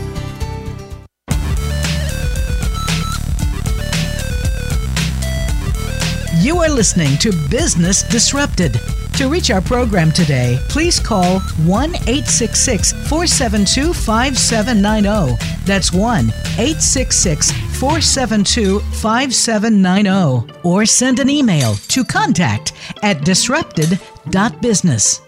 [6.51, 8.77] You are listening to Business Disrupted.
[9.13, 15.37] To reach our program today, please call 1 866 472 5790.
[15.63, 25.21] That's 1 866 472 5790 or send an email to contact at disrupted.business.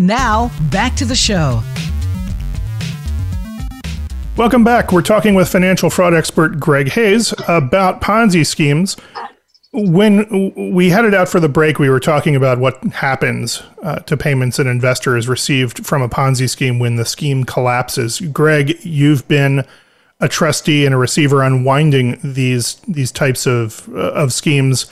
[0.00, 1.62] Now, back to the show.
[4.36, 4.90] Welcome back.
[4.90, 8.96] We're talking with financial fraud expert Greg Hayes about Ponzi schemes.
[9.76, 14.16] When we headed out for the break, we were talking about what happens uh, to
[14.16, 18.20] payments an investor is received from a Ponzi scheme when the scheme collapses.
[18.20, 19.66] Greg, you've been
[20.20, 24.88] a trustee and a receiver unwinding these these types of uh, of schemes.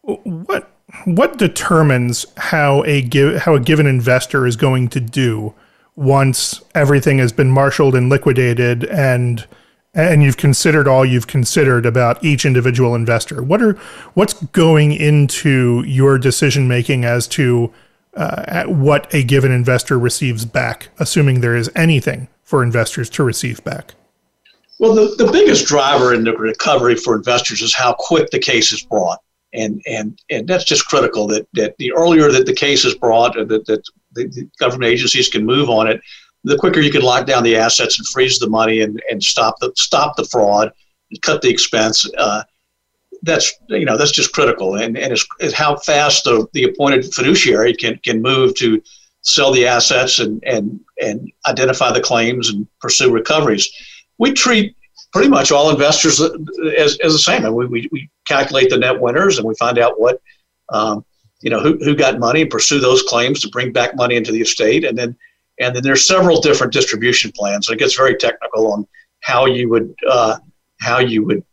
[0.00, 0.72] What
[1.04, 5.54] what determines how a give, how a given investor is going to do
[5.94, 9.46] once everything has been marshaled and liquidated and
[9.94, 13.72] and you've considered all you've considered about each individual investor what are
[14.14, 17.72] what's going into your decision making as to
[18.14, 23.62] uh, what a given investor receives back assuming there is anything for investors to receive
[23.62, 23.94] back?
[24.80, 28.72] Well the, the biggest driver in the recovery for investors is how quick the case
[28.72, 29.20] is brought.
[29.52, 33.34] And and and that's just critical that that the earlier that the case is brought
[33.34, 33.66] that, that
[34.12, 36.00] the, the government agencies can move on it,
[36.44, 39.56] the quicker you can lock down the assets and freeze the money and, and stop
[39.60, 40.72] the stop the fraud
[41.10, 42.08] and cut the expense.
[42.16, 42.42] Uh,
[43.22, 47.12] that's you know that's just critical, and and it's, it's how fast the, the appointed
[47.14, 48.82] fiduciary can can move to
[49.22, 53.70] sell the assets and and and identify the claims and pursue recoveries.
[54.18, 54.74] We treat
[55.12, 57.44] pretty much all investors as, as the same.
[57.44, 60.20] And we, we, we calculate the net winners and we find out what
[60.70, 61.04] um,
[61.40, 64.30] you know who, who got money and pursue those claims to bring back money into
[64.30, 65.16] the estate and then
[65.60, 68.86] and then there's several different distribution plans and it gets very technical on
[69.20, 70.38] how you would uh,
[70.80, 71.44] how you would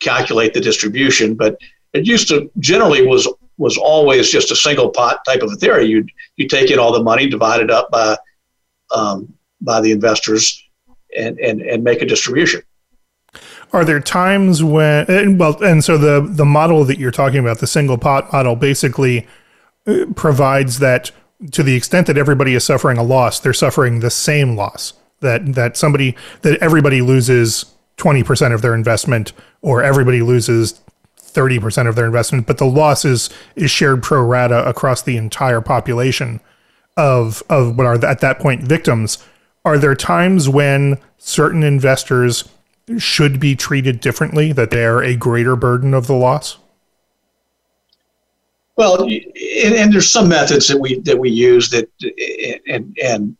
[0.00, 1.58] calculate the distribution but
[1.92, 5.86] it used to generally was was always just a single pot type of a theory
[5.86, 8.16] you'd you take in all the money divide it up by
[8.94, 10.62] um, by the investors
[11.16, 12.62] and, and and make a distribution.
[13.72, 17.58] Are there times when and well and so the the model that you're talking about
[17.58, 19.26] the single pot model basically
[19.86, 21.10] uh, provides that
[21.50, 25.54] to the extent that everybody is suffering a loss they're suffering the same loss that
[25.54, 27.66] that somebody that everybody loses
[27.96, 30.80] 20% of their investment or everybody loses
[31.20, 35.60] 30% of their investment but the loss is is shared pro rata across the entire
[35.60, 36.40] population
[36.96, 39.18] of of what are at that point victims
[39.64, 42.48] are there times when certain investors
[42.98, 46.58] should be treated differently, that they're a greater burden of the loss?
[48.76, 51.88] Well, and, and, there's some methods that we that we use that,
[52.66, 53.36] and and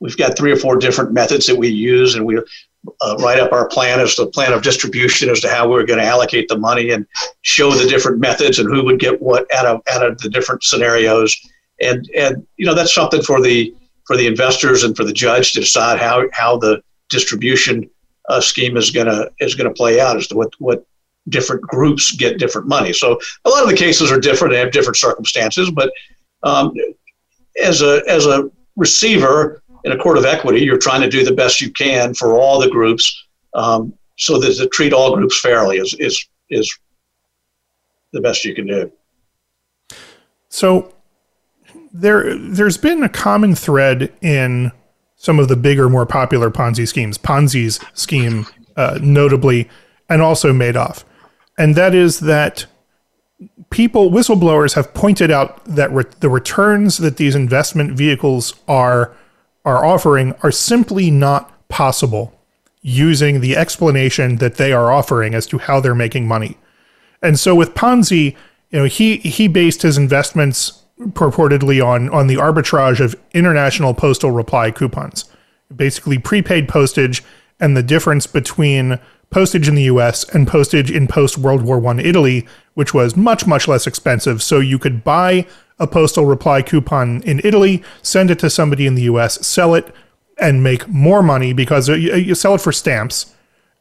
[0.00, 3.52] we've got three or four different methods that we use, and we uh, write up
[3.52, 6.58] our plan as the plan of distribution as to how we're going to allocate the
[6.58, 7.06] money and
[7.42, 10.62] show the different methods and who would get what out of out of the different
[10.62, 11.34] scenarios,
[11.80, 13.74] and and you know that's something for the
[14.06, 17.88] for the investors and for the judge to decide how how the distribution
[18.28, 20.84] uh, scheme is gonna is gonna play out as to what what
[21.28, 22.92] different groups get different money.
[22.92, 25.70] So a lot of the cases are different; they have different circumstances.
[25.70, 25.90] But
[26.42, 26.72] um,
[27.62, 31.34] as a as a receiver in a court of equity, you're trying to do the
[31.34, 35.78] best you can for all the groups, um, so that to treat all groups fairly
[35.78, 36.78] is is is
[38.12, 38.92] the best you can do.
[40.48, 40.94] So
[41.92, 44.72] there there's been a common thread in
[45.16, 49.68] some of the bigger, more popular Ponzi schemes, Ponzi's scheme, uh, notably,
[50.08, 51.04] and also Madoff.
[51.58, 52.66] And that is that
[53.70, 59.14] people, whistleblowers, have pointed out that re- the returns that these investment vehicles are
[59.64, 62.32] are offering are simply not possible
[62.80, 66.56] using the explanation that they are offering as to how they're making money.
[67.20, 68.36] And so with Ponzi,
[68.70, 74.30] you know, he he based his investments purportedly on on the arbitrage of international postal
[74.30, 75.24] reply coupons,
[75.74, 77.24] basically prepaid postage
[77.60, 80.24] and the difference between postage in the U.S.
[80.34, 84.42] and postage in post World War One Italy, which was much much less expensive.
[84.42, 85.46] So you could buy
[85.78, 89.94] a postal reply coupon in Italy, send it to somebody in the U.S., sell it,
[90.38, 93.34] and make more money because uh, uh, you sell it for stamps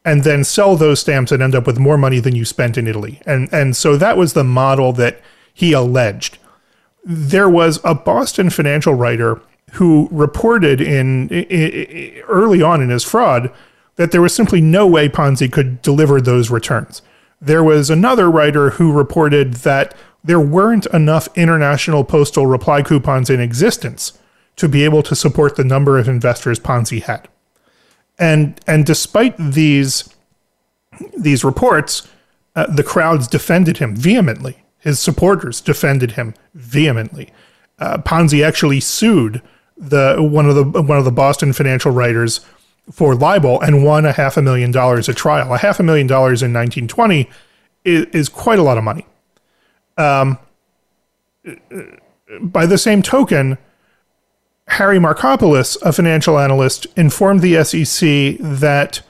[0.06, 2.88] and then sell those stamps and end up with more money than you spent in
[2.88, 3.22] Italy.
[3.26, 5.22] And and so that was the model that
[5.54, 6.38] he alleged
[7.08, 9.42] there was a Boston financial writer
[9.74, 13.50] who reported in, in, early on in his fraud
[13.98, 17.02] that there was simply no way Ponzi could deliver those returns.
[17.42, 23.40] There was another writer who reported that there weren't enough international postal reply coupons in
[23.40, 24.18] existence
[24.56, 27.28] to be able to support the number of investors Ponzi had.
[28.18, 30.14] And and despite these
[31.16, 32.08] these reports,
[32.56, 34.64] uh, the crowds defended him vehemently.
[34.80, 37.32] His supporters defended him vehemently.
[37.78, 39.42] Uh, Ponzi actually sued
[39.78, 42.42] the one of the one of the Boston financial writers
[42.92, 45.54] for libel and won a half a million dollars at trial.
[45.54, 47.30] A half a million dollars in 1920
[47.84, 49.06] is, is quite a lot of money.
[49.98, 50.38] Um,
[52.42, 53.58] by the same token,
[54.68, 59.02] Harry Markopolos, a financial analyst, informed the SEC that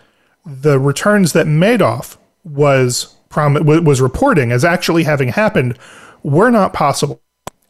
[0.45, 5.78] the returns that Madoff was prom- was reporting as actually having happened
[6.23, 7.21] were not possible.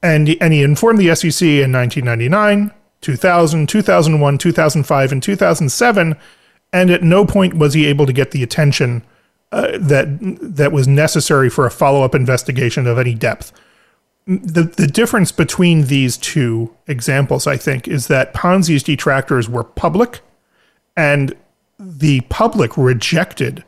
[0.03, 2.71] And, and he informed the SEC in 1999,
[3.01, 6.15] 2000, 2001, 2005, and 2007.
[6.73, 9.03] And at no point was he able to get the attention
[9.51, 10.07] uh, that
[10.41, 13.53] that was necessary for a follow up investigation of any depth.
[14.25, 20.19] The, the difference between these two examples, I think, is that Ponzi's detractors were public
[20.97, 21.33] and
[21.79, 23.63] the public rejected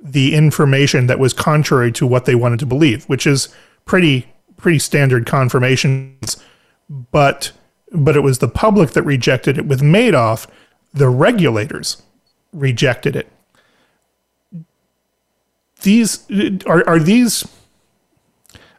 [0.00, 3.48] the information that was contrary to what they wanted to believe, which is
[3.84, 6.36] pretty pretty standard confirmations.
[6.88, 7.52] But
[7.92, 9.66] but it was the public that rejected it.
[9.66, 10.46] With Madoff,
[10.92, 12.02] the regulators
[12.52, 13.28] rejected it.
[15.82, 16.24] These
[16.66, 17.46] are are these,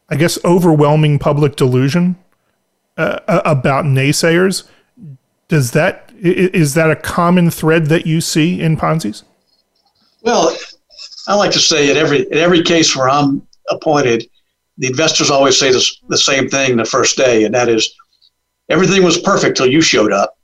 [0.09, 2.17] I guess, overwhelming public delusion
[2.97, 4.67] uh, about naysayers.
[5.47, 9.23] Does that is that a common thread that you see in Ponzi's?
[10.21, 10.57] Well,
[11.27, 14.27] I like to say in every in every case where I'm appointed,
[14.77, 17.95] the investors always say this, the same thing the first day, and that is
[18.69, 20.37] everything was perfect till you showed up.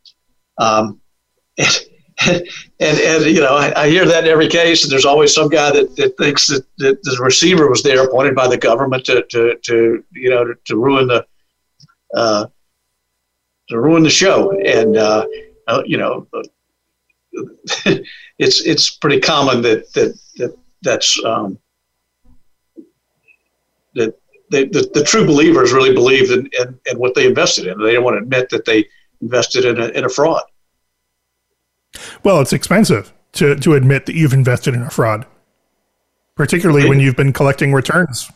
[0.57, 1.01] Um,
[1.57, 2.43] and,
[2.79, 5.49] and, and, you know, I, I, hear that in every case, and there's always some
[5.49, 9.23] guy that, that thinks that, that the receiver was there appointed by the government to,
[9.29, 11.25] to, to you know, to, to ruin the,
[12.15, 12.47] uh,
[13.69, 14.51] to ruin the show.
[14.51, 15.25] And, uh,
[15.67, 16.27] uh, you know,
[18.37, 21.57] it's, it's pretty common that, that, that that's, um,
[23.95, 24.19] that
[24.53, 27.81] they, the, the true believers really believed in, in, in, what they invested in.
[27.81, 28.87] They don't want to admit that they
[29.19, 30.43] invested in a, in a fraud.
[32.23, 35.25] Well, it's expensive to, to admit that you've invested in a fraud,
[36.35, 38.31] particularly when you've been collecting returns.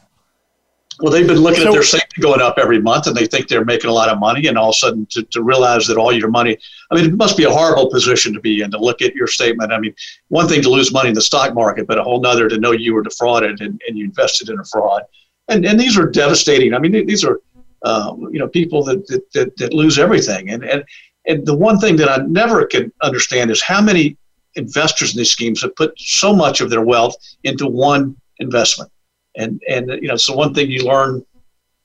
[1.00, 3.48] Well, they've been looking so, at their safety going up every month and they think
[3.48, 4.48] they're making a lot of money.
[4.48, 6.58] And all of a sudden, to, to realize that all your money,
[6.90, 9.28] I mean, it must be a horrible position to be in to look at your
[9.28, 9.72] statement.
[9.72, 9.94] I mean,
[10.30, 12.72] one thing to lose money in the stock market, but a whole nother to know
[12.72, 15.04] you were defrauded and, and you invested in a fraud
[15.48, 16.74] and and these are devastating.
[16.74, 17.40] I mean, these are
[17.84, 20.50] um, you know people that, that, that that lose everything.
[20.50, 20.84] And and
[21.28, 24.18] and the one thing that I never could understand is how many
[24.56, 28.92] investors in these schemes have put so much of their wealth into one investment.
[29.36, 31.24] And and you know, it's the one thing you learn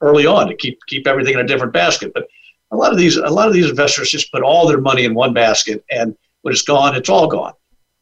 [0.01, 2.13] early on to keep keep everything in a different basket.
[2.15, 2.27] But
[2.73, 5.15] a lot of these a lot of these investors just put all their money in
[5.15, 7.53] one basket, and when it's gone, it's all gone.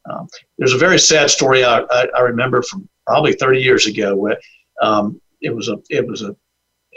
[0.09, 4.15] Um, there's a very sad story I, I, I, remember from probably 30 years ago
[4.15, 4.39] where
[4.81, 6.35] um, it was a it was a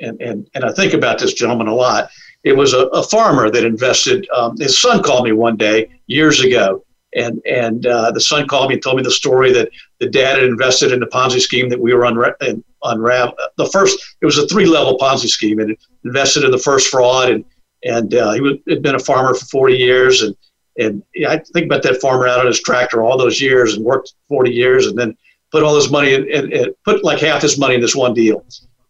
[0.00, 2.10] and and, and I think about this gentleman a lot.
[2.42, 4.28] It was a, a farmer that invested.
[4.30, 6.84] Um, his son called me one day years ago,
[7.14, 9.70] and and uh, the son called me and told me the story that
[10.00, 13.34] the dad had invested in the Ponzi scheme that we were unra- unravel.
[13.56, 17.30] The first it was a three level Ponzi scheme, and invested in the first fraud,
[17.30, 17.44] and
[17.84, 20.36] and uh, he was, had been a farmer for 40 years, and
[20.78, 24.14] and I think about that farmer out on his tractor all those years and worked
[24.28, 25.16] 40 years, and then
[25.54, 28.44] put all his money in, put like half his money in this one deal.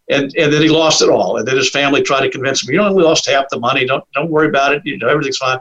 [0.08, 1.36] And, and then he lost it all.
[1.36, 3.84] And then his family tried to convince him, you know, we lost half the money.
[3.84, 4.80] Don't, don't worry about it.
[4.82, 5.58] You know, everything's fine.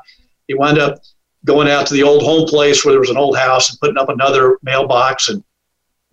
[0.48, 1.02] He wound up
[1.44, 3.98] going out to the old home place where there was an old house and putting
[3.98, 5.44] up another mailbox and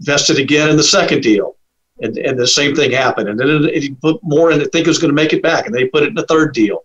[0.00, 1.54] invested again in the second deal.
[2.00, 3.28] And, and the same thing happened.
[3.28, 5.66] And then he put more in, I think he was going to make it back.
[5.66, 6.80] And they put it in the third deal.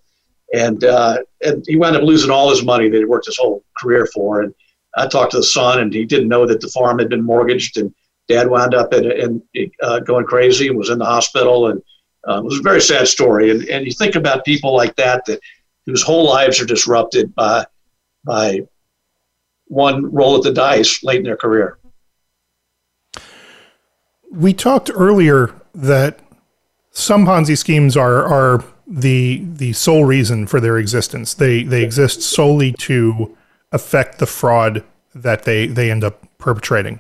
[0.54, 3.64] And, uh, and he wound up losing all his money that he worked his whole
[3.82, 4.42] career for.
[4.42, 4.54] And
[4.98, 7.78] I talked to the son, and he didn't know that the farm had been mortgaged,
[7.78, 7.94] and
[8.28, 11.82] dad wound up in, in uh, going crazy and was in the hospital, and
[12.28, 13.52] uh, it was a very sad story.
[13.52, 15.40] And and you think about people like that that
[15.86, 17.66] whose whole lives are disrupted by
[18.24, 18.62] by
[19.68, 21.78] one roll of the dice late in their career.
[24.32, 26.20] We talked earlier that
[26.92, 31.34] some Ponzi schemes are are the the sole reason for their existence.
[31.34, 33.36] They they exist solely to
[33.76, 37.00] affect the fraud that they they end up perpetrating,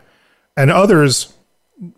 [0.55, 1.33] and others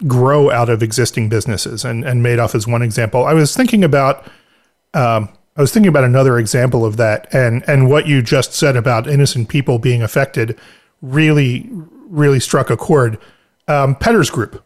[0.08, 1.84] grow out of existing businesses.
[1.84, 3.26] And and Madoff is one example.
[3.26, 4.26] I was thinking about.
[4.94, 8.76] Um, I was thinking about another example of that, and and what you just said
[8.76, 10.58] about innocent people being affected
[11.02, 13.18] really really struck a chord.
[13.68, 14.64] Um, Petters Group,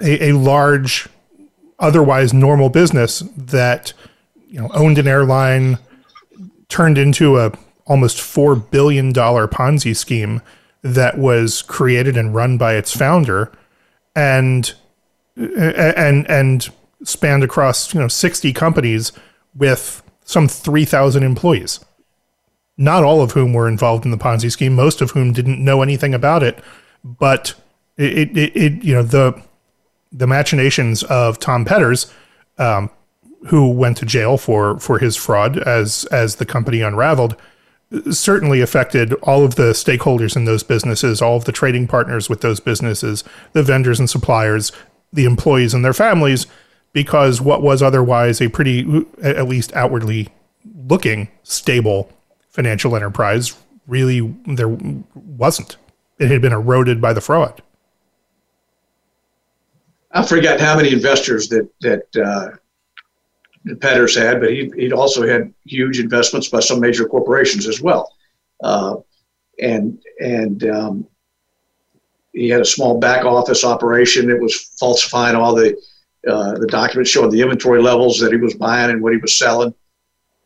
[0.00, 1.08] a, a large,
[1.78, 3.94] otherwise normal business that
[4.46, 5.78] you know owned an airline,
[6.68, 7.52] turned into a
[7.86, 10.40] almost $4 billion Ponzi scheme
[10.82, 13.52] that was created and run by its founder
[14.14, 14.74] and
[15.36, 16.68] and and
[17.04, 19.12] spanned across you know 60 companies
[19.54, 21.80] with some 3000 employees
[22.76, 25.82] not all of whom were involved in the Ponzi scheme, most of whom didn't know
[25.82, 26.58] anything about it.
[27.04, 27.54] But
[27.96, 29.40] it, it, it you know, the
[30.10, 32.12] the machinations of Tom Petters,
[32.58, 32.90] um,
[33.46, 37.36] who went to jail for for his fraud as as the company unraveled,
[38.10, 42.40] certainly affected all of the stakeholders in those businesses, all of the trading partners with
[42.40, 44.72] those businesses, the vendors and suppliers,
[45.12, 46.46] the employees and their families,
[46.92, 50.28] because what was otherwise a pretty, at least outwardly
[50.88, 52.10] looking, stable
[52.50, 54.76] financial enterprise really there
[55.14, 55.76] wasn't.
[56.18, 57.62] It had been eroded by the fraud.
[60.12, 62.56] I forget how many investors that that uh,
[63.80, 68.12] Petters had, but he he also had huge investments by some major corporations as well,
[68.62, 68.96] uh,
[69.60, 71.06] and and um,
[72.32, 75.80] he had a small back office operation that was falsifying all the
[76.28, 79.34] uh, the documents showing the inventory levels that he was buying and what he was
[79.34, 79.74] selling.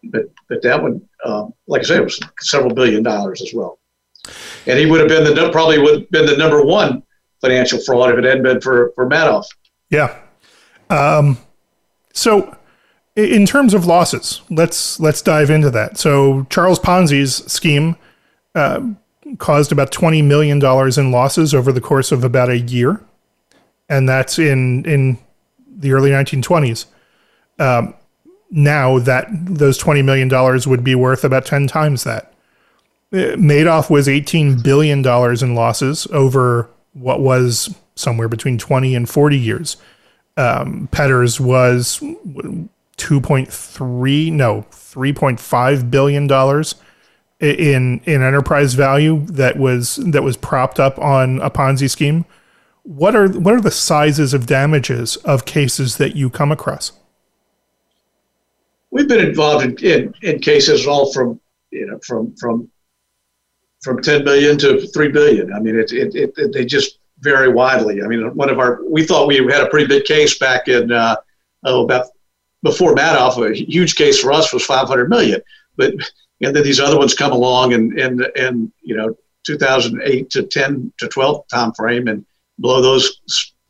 [0.05, 3.79] But but that one, um, like I said, it was several billion dollars as well.
[4.67, 7.03] And he would have been the probably would have been the number one
[7.41, 9.47] financial fraud if it hadn't been for for Madoff.
[9.91, 10.19] Yeah.
[10.91, 11.39] Um,
[12.13, 12.57] so
[13.17, 15.99] in terms of losses, let's let's dive into that.
[15.99, 17.97] So Charles Ponzi's scheme
[18.55, 18.81] uh,
[19.39, 23.01] caused about twenty million dollars in losses over the course of about a year,
[23.89, 25.19] and that's in in
[25.79, 26.87] the early 1920s.
[27.59, 27.95] Um,
[28.51, 30.29] now that those $20 million
[30.67, 32.33] would be worth about 10 times that.
[33.13, 39.39] Uh, Madoff was $18 billion in losses over what was somewhere between 20 and 40
[39.39, 39.77] years.
[40.37, 42.03] Um, Petters was
[42.97, 46.77] 2.3, no, 3.5 billion dollars
[47.39, 52.25] in in enterprise value that was that was propped up on a Ponzi scheme
[52.87, 56.93] what are what are the sizes of damages of cases that you come across?
[58.91, 61.41] We've been involved in, in, cases all from
[61.71, 62.71] you know from from
[63.83, 65.53] from 10 billion to 3 billion.
[65.53, 68.03] I mean, it, it, it, they just vary widely.
[68.03, 70.93] I mean, one of our we thought we had a pretty big case back in
[70.93, 71.17] uh,
[71.65, 72.07] oh about
[72.67, 73.39] before Madoff.
[73.39, 75.41] A huge case for us was 500 million,
[75.77, 75.95] but
[76.43, 80.93] and then these other ones come along and and and you know 2008 to 10
[80.99, 82.27] to 12 time frame and
[82.59, 83.21] blow those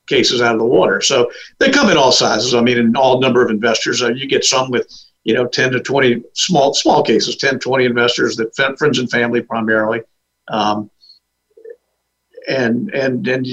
[0.07, 1.01] cases out of the water.
[1.01, 2.55] So they come in all sizes.
[2.55, 4.03] I mean, in all number of investors.
[4.03, 4.89] Uh, you get some with
[5.25, 9.43] you know 10 to 20 small small cases, 10, 20 investors that friends and family
[9.43, 10.01] primarily.
[10.49, 10.91] Um,
[12.49, 13.47] and and and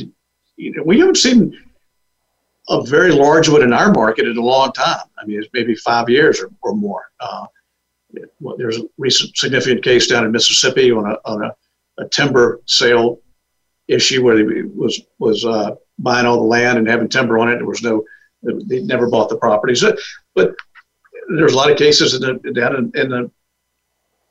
[0.56, 1.60] you know, we haven't seen
[2.70, 5.06] a very large one in our market in a long time.
[5.18, 7.12] I mean, it's maybe five years or, or more.
[7.20, 7.46] Uh,
[8.40, 11.56] well, there's a recent significant case down in Mississippi on a on a,
[11.98, 13.20] a timber sale
[13.88, 17.58] issue where he was was uh, buying all the land and having timber on it.
[17.58, 18.04] There was no,
[18.44, 19.76] they never bought the property.
[19.76, 19.96] So,
[20.36, 20.56] but
[21.36, 23.32] there's a lot of cases in the, down in, in the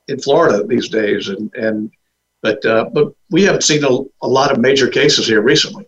[0.09, 1.91] in Florida these days, and and
[2.41, 5.87] but uh, but we haven't seen a, a lot of major cases here recently.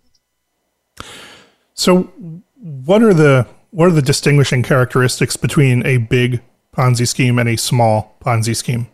[1.74, 2.08] So,
[2.84, 6.40] what are the what are the distinguishing characteristics between a big
[6.76, 8.88] Ponzi scheme and a small Ponzi scheme?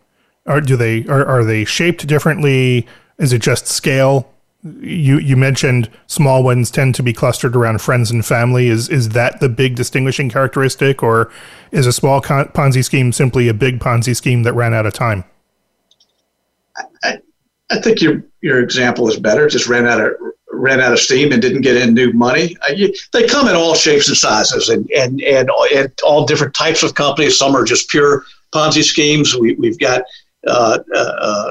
[0.46, 2.86] Are do they are, are they shaped differently?
[3.18, 4.30] Is it just scale?
[4.62, 8.68] you you mentioned small ones tend to be clustered around friends and family.
[8.68, 11.30] Is is that the big distinguishing characteristic, or
[11.70, 15.24] is a small Ponzi scheme simply a big Ponzi scheme that ran out of time?
[17.02, 17.18] I,
[17.70, 19.48] I think your your example is better.
[19.48, 20.12] Just ran out of
[20.52, 22.56] ran out of steam and didn't get in new money.
[22.62, 26.82] I, they come in all shapes and sizes, and and and, and all different types
[26.82, 27.38] of companies.
[27.38, 29.36] Some are just pure Ponzi schemes.
[29.36, 30.02] We, we've got
[30.46, 31.50] uh, uh, uh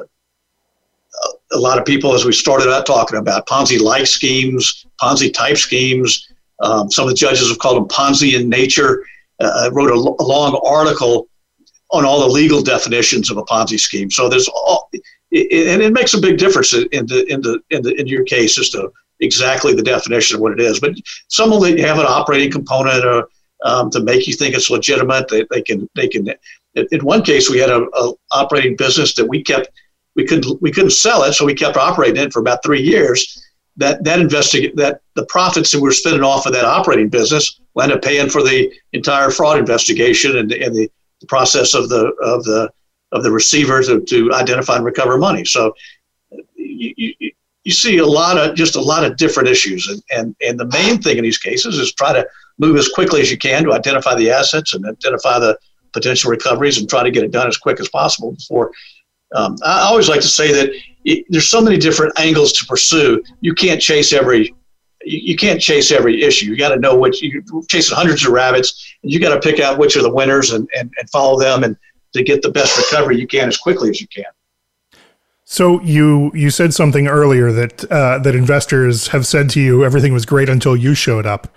[1.52, 6.28] a lot of people, as we started out talking about, Ponzi-like schemes, Ponzi-type schemes.
[6.62, 9.04] Um, some of the judges have called them Ponzi in nature.
[9.40, 11.28] Uh, I wrote a, a, long article
[11.92, 14.12] on all the legal definitions of a Ponzi scheme.
[14.12, 14.92] So there's all,
[15.32, 18.24] it, and it makes a big difference in the in the in the in your
[18.24, 20.80] case as to exactly the definition of what it is.
[20.80, 20.96] But
[21.28, 23.24] some of them have an operating component or, uh,
[23.66, 25.28] um, to make you think it's legitimate.
[25.28, 26.34] They, they can they can.
[26.76, 29.70] In one case, we had a, a operating business that we kept
[30.16, 33.46] we couldn't we couldn't sell it, so we kept operating it for about three years.
[33.78, 37.60] That that investigate that the profits that we were spending off of that operating business
[37.76, 40.90] wound up paying for the entire fraud investigation and, and the,
[41.22, 42.72] the process of the of the
[43.12, 45.46] of the receivers to, to identify and recover money.
[45.46, 45.74] So
[46.56, 47.32] you, you,
[47.64, 50.68] you see a lot of just a lot of different issues, and, and and the
[50.68, 53.74] main thing in these cases is try to move as quickly as you can to
[53.74, 55.58] identify the assets and identify the
[55.94, 58.72] potential recoveries and try to get it done as quick as possible before
[59.36, 60.72] um, I always like to say that
[61.06, 63.24] it, there's so many different angles to pursue.
[63.42, 64.56] You can't chase every
[65.06, 66.48] you, can't chase every issue.
[66.48, 69.62] You got to know which you're chasing hundreds of rabbits, and you got to pick
[69.62, 71.78] out which are the winners and, and, and follow them and
[72.14, 74.26] to get the best recovery you can as quickly as you can.
[75.46, 80.14] So you you said something earlier that uh, that investors have said to you everything
[80.14, 81.48] was great until you showed up.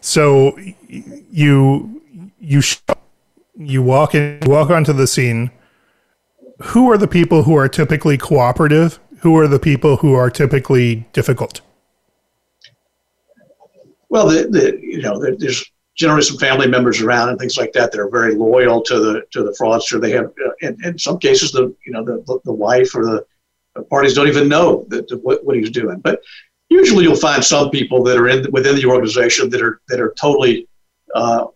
[0.00, 0.56] So
[0.88, 2.00] you
[2.40, 2.62] you
[3.56, 5.50] you walk in walk onto the scene.
[6.62, 8.98] Who are the people who are typically cooperative?
[9.18, 11.60] Who are the people who are typically difficult?
[14.08, 17.92] Well, the, the you know there's generally some family members around and things like that
[17.92, 20.00] that are very loyal to the to the fraudster.
[20.00, 23.26] They have, uh, in, in some cases, the you know the the wife or the
[23.84, 25.98] parties don't even know that, what, what he's doing.
[25.98, 26.22] But
[26.68, 30.14] usually, you'll find some people that are in within the organization that are that are
[30.20, 30.68] totally
[31.14, 31.46] uh,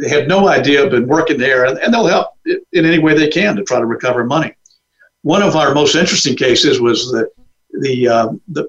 [0.00, 3.28] they have no idea, been working there, and, and they'll help in any way they
[3.28, 4.54] can to try to recover money.
[5.22, 7.28] One of our most interesting cases was the
[7.80, 8.66] the um, the,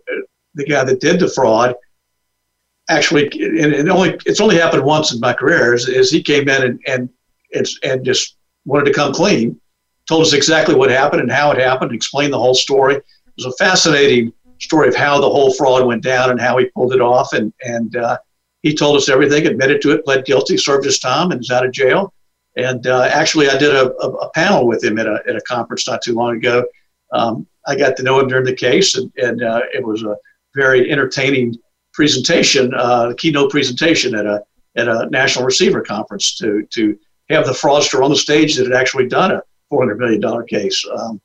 [0.55, 1.75] the guy that did the fraud.
[2.89, 5.73] Actually, and it only it's only happened once in my career.
[5.73, 7.09] Is, is he came in and and
[7.83, 9.59] and just wanted to come clean,
[10.07, 12.95] told us exactly what happened and how it happened, explained the whole story.
[12.95, 13.03] It
[13.37, 16.93] was a fascinating story of how the whole fraud went down and how he pulled
[16.93, 17.33] it off.
[17.33, 18.17] And, and uh,
[18.61, 21.65] he told us everything, admitted to it, pled guilty, served his time, and is out
[21.65, 22.13] of jail.
[22.57, 25.41] And uh, actually, I did a, a, a, panel with him at a, at a
[25.41, 26.65] conference not too long ago.
[27.13, 30.17] Um, I got to know him during the case, and, and uh, it was a
[30.53, 31.55] very entertaining
[31.93, 34.43] presentation, uh, keynote presentation at a
[34.77, 36.97] at a national receiver conference to to
[37.29, 40.43] have the fraudster on the stage that had actually done a four hundred million dollar
[40.43, 40.85] case.
[40.93, 41.21] Um,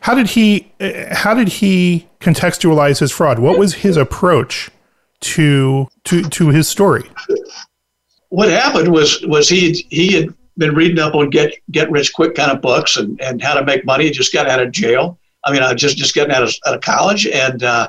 [0.00, 0.72] how did he?
[1.10, 3.38] How did he contextualize his fraud?
[3.38, 4.70] What was his approach
[5.20, 7.10] to to to his story?
[8.28, 12.34] What happened was was he he had been reading up on get get rich quick
[12.34, 14.04] kind of books and, and how to make money.
[14.04, 15.18] He just got out of jail.
[15.44, 17.88] I mean, I just just getting out of, out of college, and uh,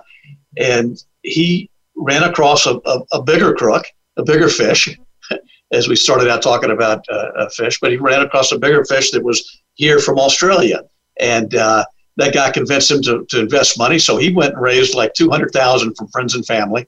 [0.57, 3.85] and he ran across a, a, a bigger crook,
[4.17, 4.97] a bigger fish,
[5.71, 7.79] as we started out talking about uh, a fish.
[7.79, 10.81] But he ran across a bigger fish that was here from Australia.
[11.19, 11.85] And uh,
[12.17, 13.99] that guy convinced him to, to invest money.
[13.99, 16.85] So he went and raised like 200000 from friends and family.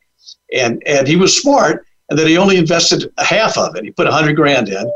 [0.54, 1.86] And, and he was smart.
[2.10, 3.84] And then he only invested half of it.
[3.84, 4.92] He put 100 grand in.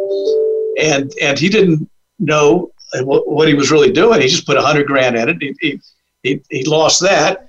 [0.80, 1.90] And, and he didn't
[2.20, 4.22] know what, what he was really doing.
[4.22, 5.38] He just put 100 grand in it.
[5.42, 5.80] He, he,
[6.24, 7.48] he, he lost that.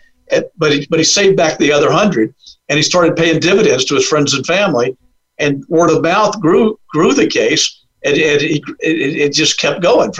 [0.56, 2.34] But he, but he saved back the other 100
[2.68, 4.96] and he started paying dividends to his friends and family.
[5.38, 9.82] And word of mouth grew grew the case and, and it, it, it, just kept
[9.82, 10.12] going.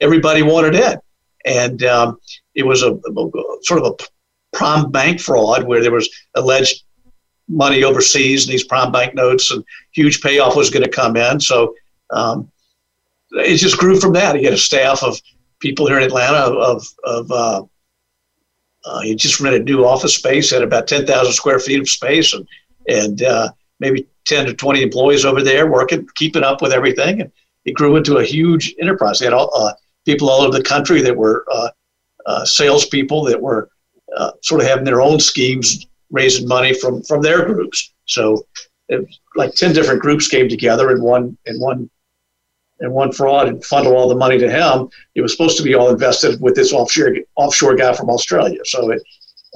[0.00, 0.96] Everybody wanted in,
[1.44, 2.18] and um,
[2.54, 3.30] it was a, a,
[3.62, 6.84] sort of a prime bank fraud where there was alleged
[7.48, 11.40] money overseas and these prime bank notes, and huge payoff was going to come in.
[11.40, 11.74] So
[12.10, 12.50] um,
[13.32, 14.36] it just grew from that.
[14.36, 15.20] He had a staff of
[15.60, 17.62] people here in Atlanta of of uh,
[18.88, 22.32] uh, he just rented new office space, had about ten thousand square feet of space,
[22.32, 22.46] and
[22.88, 27.20] and uh, maybe 10 to 20 employees over there working, keeping up with everything.
[27.20, 27.32] And
[27.64, 29.18] it grew into a huge enterprise.
[29.18, 29.74] They had all, uh,
[30.04, 31.70] people all over the country that were uh,
[32.26, 33.70] uh, salespeople that were
[34.16, 37.92] uh, sort of having their own schemes, raising money from, from their groups.
[38.06, 38.46] So
[38.88, 41.90] it, like 10 different groups came together in one, in one,
[42.80, 44.88] in one fraud and funneled all the money to him.
[45.14, 48.60] It was supposed to be all invested with this offshore, offshore guy from Australia.
[48.64, 49.02] So it,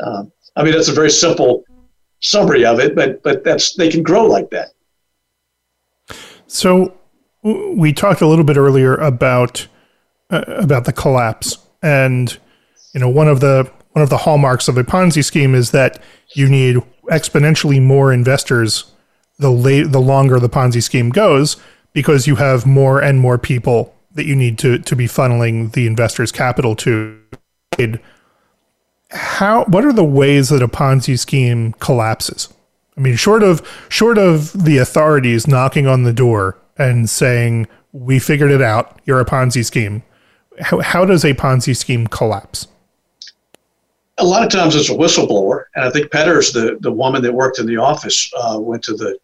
[0.05, 1.64] um, I mean, that's a very simple
[2.20, 4.68] summary of it, but but that's they can grow like that.
[6.47, 6.95] So
[7.43, 9.66] we talked a little bit earlier about
[10.31, 12.37] uh, about the collapse, and
[12.95, 16.03] you know one of the one of the hallmarks of a Ponzi scheme is that
[16.35, 16.77] you need
[17.11, 18.93] exponentially more investors
[19.39, 21.57] the late the longer the Ponzi scheme goes
[21.93, 25.86] because you have more and more people that you need to to be funneling the
[25.86, 27.18] investors' capital to
[29.11, 32.53] how what are the ways that a Ponzi scheme collapses?
[32.97, 38.18] I mean, short of short of the authorities knocking on the door and saying we
[38.18, 40.03] figured it out, you're a Ponzi scheme.
[40.61, 42.66] How, how does a Ponzi scheme collapse?
[44.18, 47.32] A lot of times it's a whistleblower, and I think Petters, the, the woman that
[47.32, 49.18] worked in the office, uh, went to the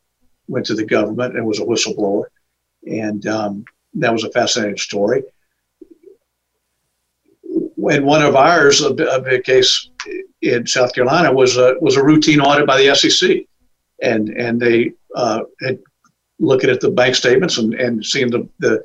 [0.48, 2.24] went to the government and was a whistleblower,
[2.86, 3.64] and um,
[3.94, 5.22] that was a fascinating story
[7.90, 9.90] and one of ours, a, a big case
[10.42, 13.38] in South Carolina, was a was a routine audit by the SEC,
[14.02, 15.78] and and they uh, had
[16.38, 18.82] looking at the bank statements and and seeing the the,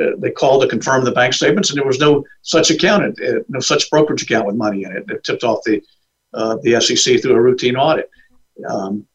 [0.00, 3.40] uh, they called to confirm the bank statements, and there was no such account, uh,
[3.48, 5.04] no such brokerage account with money in it.
[5.08, 5.82] It tipped off the
[6.32, 8.10] uh, the SEC through a routine audit.
[8.68, 9.06] Um,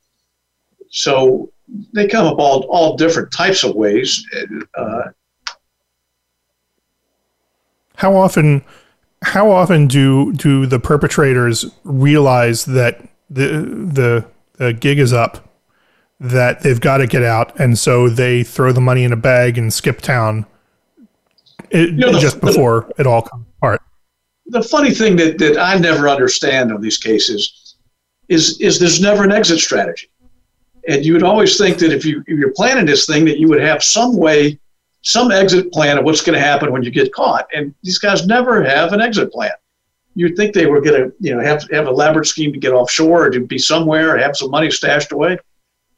[0.89, 1.51] so
[1.93, 4.25] they come up all all different types of ways.
[4.75, 5.03] Uh,
[7.95, 8.63] How often
[9.21, 13.47] how often do do the perpetrators realize that the
[13.91, 15.53] the, the gig is up,
[16.19, 19.57] that they've got to get out, and so they throw the money in a bag
[19.57, 20.45] and skip town
[21.71, 23.81] it, you know, the, just before the, it all comes apart.
[24.47, 27.75] The funny thing that, that I never understand on these cases
[28.29, 30.09] is is there's never an exit strategy,
[30.87, 33.47] and you would always think that if you if you're planning this thing that you
[33.47, 34.59] would have some way,
[35.01, 38.25] some exit plan of what's going to happen when you get caught, and these guys
[38.25, 39.51] never have an exit plan.
[40.15, 42.73] You'd think they were going to you know have have an elaborate scheme to get
[42.73, 45.37] offshore or to be somewhere or have some money stashed away,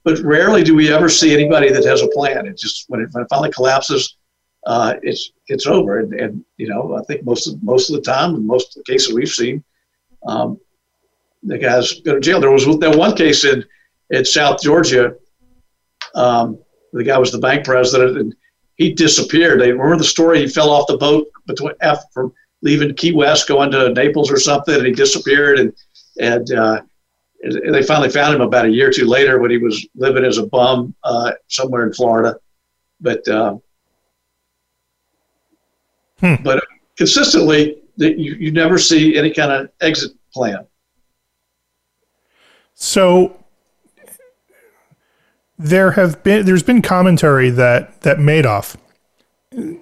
[0.03, 2.45] but rarely do we ever see anybody that has a plan.
[2.45, 4.15] It just when it, when it finally collapses
[4.65, 5.99] uh, it's it's over.
[5.99, 8.83] And, and, you know, I think most of most of the time, in most of
[8.83, 9.63] the cases we've seen,
[10.27, 10.59] um,
[11.43, 12.39] the guys go to jail.
[12.39, 13.65] There was that one case in
[14.11, 15.15] in South Georgia.
[16.15, 16.59] Um,
[16.93, 18.35] the guy was the bank president, and
[18.75, 19.59] he disappeared.
[19.59, 20.39] They remember the story.
[20.39, 21.73] He fell off the boat between
[22.13, 25.59] from leaving Key West, going to Naples or something, and he disappeared.
[25.59, 25.73] And
[26.19, 26.81] and uh,
[27.71, 30.37] they finally found him about a year or two later when he was living as
[30.37, 32.37] a bum uh, somewhere in Florida.
[32.99, 33.57] But uh,
[36.21, 36.35] Hmm.
[36.43, 36.63] But
[36.97, 40.65] consistently, you, you never see any kind of exit plan.
[42.75, 43.40] So
[45.61, 48.75] there have been there's been commentary that that Madoff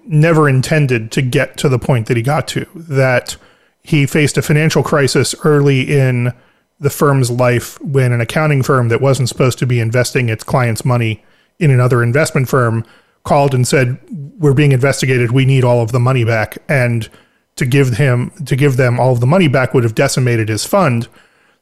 [0.05, 3.37] never intended to get to the point that he got to that
[3.83, 6.33] he faced a financial crisis early in
[6.79, 10.85] the firm's life when an accounting firm that wasn't supposed to be investing its clients'
[10.85, 11.23] money
[11.59, 12.85] in another investment firm
[13.23, 13.97] called and said,
[14.37, 15.31] "We're being investigated.
[15.31, 17.09] We need all of the money back." And
[17.55, 20.65] to give him to give them all of the money back would have decimated his
[20.65, 21.07] fund.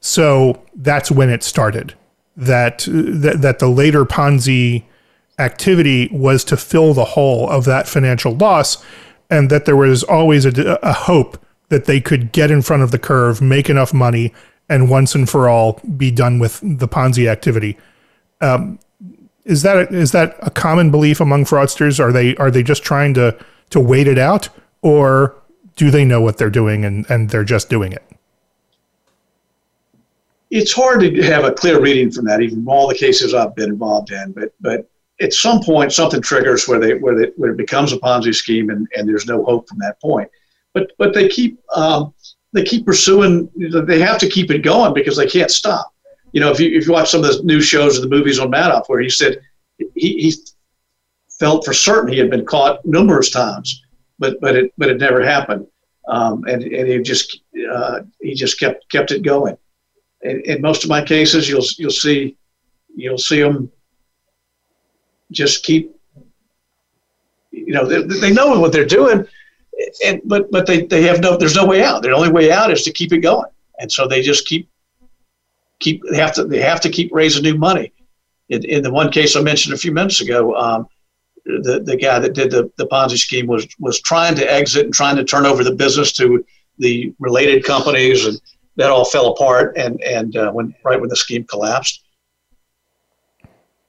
[0.00, 1.94] So that's when it started.
[2.38, 4.84] That that, that the later Ponzi
[5.40, 8.82] activity was to fill the hole of that financial loss,
[9.28, 12.92] and that there was always a, a hope that they could get in front of
[12.92, 14.32] the curve, make enough money,
[14.68, 17.76] and once and for all be done with the Ponzi activity.
[18.40, 18.78] Um,
[19.44, 21.98] is that a, is that a common belief among fraudsters?
[21.98, 23.36] Are they are they just trying to
[23.70, 24.48] to wait it out,
[24.82, 25.34] or
[25.76, 28.04] do they know what they're doing and and they're just doing it?
[30.50, 33.54] It's hard to have a clear reading from that, even from all the cases I've
[33.54, 34.32] been involved in.
[34.32, 34.90] But but
[35.20, 38.70] at some point, something triggers where they where they where it becomes a Ponzi scheme,
[38.70, 40.30] and, and there's no hope from that point.
[40.74, 42.14] But but they keep um,
[42.52, 43.50] they keep pursuing.
[43.56, 45.92] They have to keep it going because they can't stop
[46.32, 48.38] you know, if you if you watch some of the new shows or the movies
[48.38, 49.40] on Madoff, where he said
[49.78, 50.34] he, he
[51.38, 53.82] felt for certain he had been caught numerous times,
[54.18, 55.66] but but it but it never happened,
[56.08, 57.40] um, and and he just
[57.72, 59.56] uh, he just kept kept it going.
[60.22, 62.36] In, in most of my cases, you'll you'll see
[62.94, 63.70] you'll see them
[65.30, 65.94] just keep
[67.50, 69.26] you know they, they know what they're doing
[70.04, 72.70] and but but they, they have no there's no way out their only way out
[72.70, 73.48] is to keep it going
[73.78, 74.68] and so they just keep
[75.80, 77.92] keep they have to they have to keep raising new money.
[78.48, 80.86] In, in the one case I mentioned a few minutes ago, um,
[81.44, 84.94] the the guy that did the, the Ponzi scheme was was trying to exit and
[84.94, 86.44] trying to turn over the business to
[86.78, 88.40] the related companies, and
[88.78, 89.76] that all fell apart.
[89.76, 92.02] And and uh, when right when the scheme collapsed.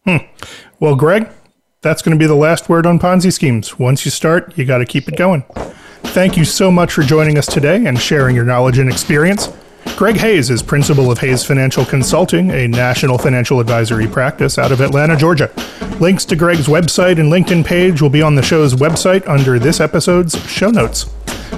[0.03, 0.17] Hmm.
[0.79, 1.29] Well, Greg,
[1.81, 3.79] that's going to be the last word on Ponzi schemes.
[3.79, 5.43] Once you start, you got to keep it going.
[6.03, 9.49] Thank you so much for joining us today and sharing your knowledge and experience.
[9.95, 14.81] Greg Hayes is principal of Hayes Financial Consulting, a national financial advisory practice out of
[14.81, 15.51] Atlanta, Georgia.
[15.99, 19.79] Links to Greg's website and LinkedIn page will be on the show's website under this
[19.79, 21.05] episode's show notes.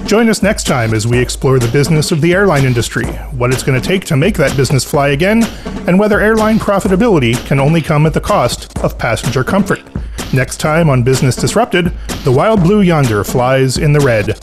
[0.06, 3.62] Join us next time as we explore the business of the airline industry, what it's
[3.62, 5.42] going to take to make that business fly again,
[5.86, 9.80] and whether airline profitability can only come at the cost of passenger comfort.
[10.34, 11.92] Next time on Business Disrupted,
[12.24, 14.38] the wild blue yonder flies in the red.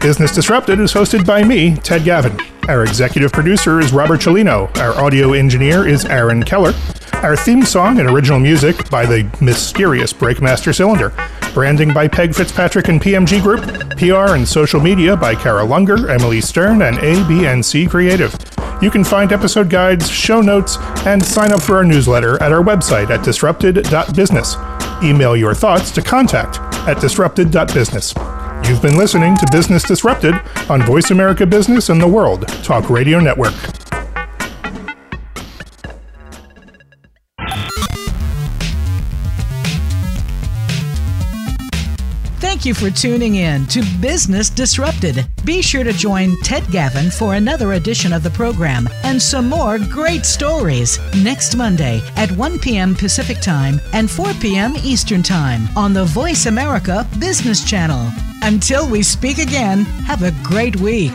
[0.00, 2.38] Business Disrupted is hosted by me, Ted Gavin.
[2.68, 4.74] Our executive producer is Robert Cellino.
[4.78, 6.74] Our audio engineer is Aaron Keller.
[7.14, 11.12] Our theme song and original music by the mysterious Breakmaster Cylinder.
[11.58, 13.64] Branding by Peg Fitzpatrick and PMG Group.
[13.98, 18.32] PR and social media by Kara Lunger, Emily Stern, and ABNC Creative.
[18.80, 22.62] You can find episode guides, show notes, and sign up for our newsletter at our
[22.62, 24.54] website at disrupted.business.
[25.02, 28.14] Email your thoughts to contact at disrupted.business.
[28.68, 30.36] You've been listening to Business Disrupted
[30.70, 33.87] on Voice America Business and the World Talk Radio Network.
[42.58, 45.24] Thank you for tuning in to Business Disrupted.
[45.44, 49.78] Be sure to join Ted Gavin for another edition of the program and some more
[49.78, 52.96] great stories next Monday at 1 p.m.
[52.96, 54.74] Pacific Time and 4 p.m.
[54.82, 58.10] Eastern Time on the Voice America Business Channel.
[58.42, 61.14] Until we speak again, have a great week.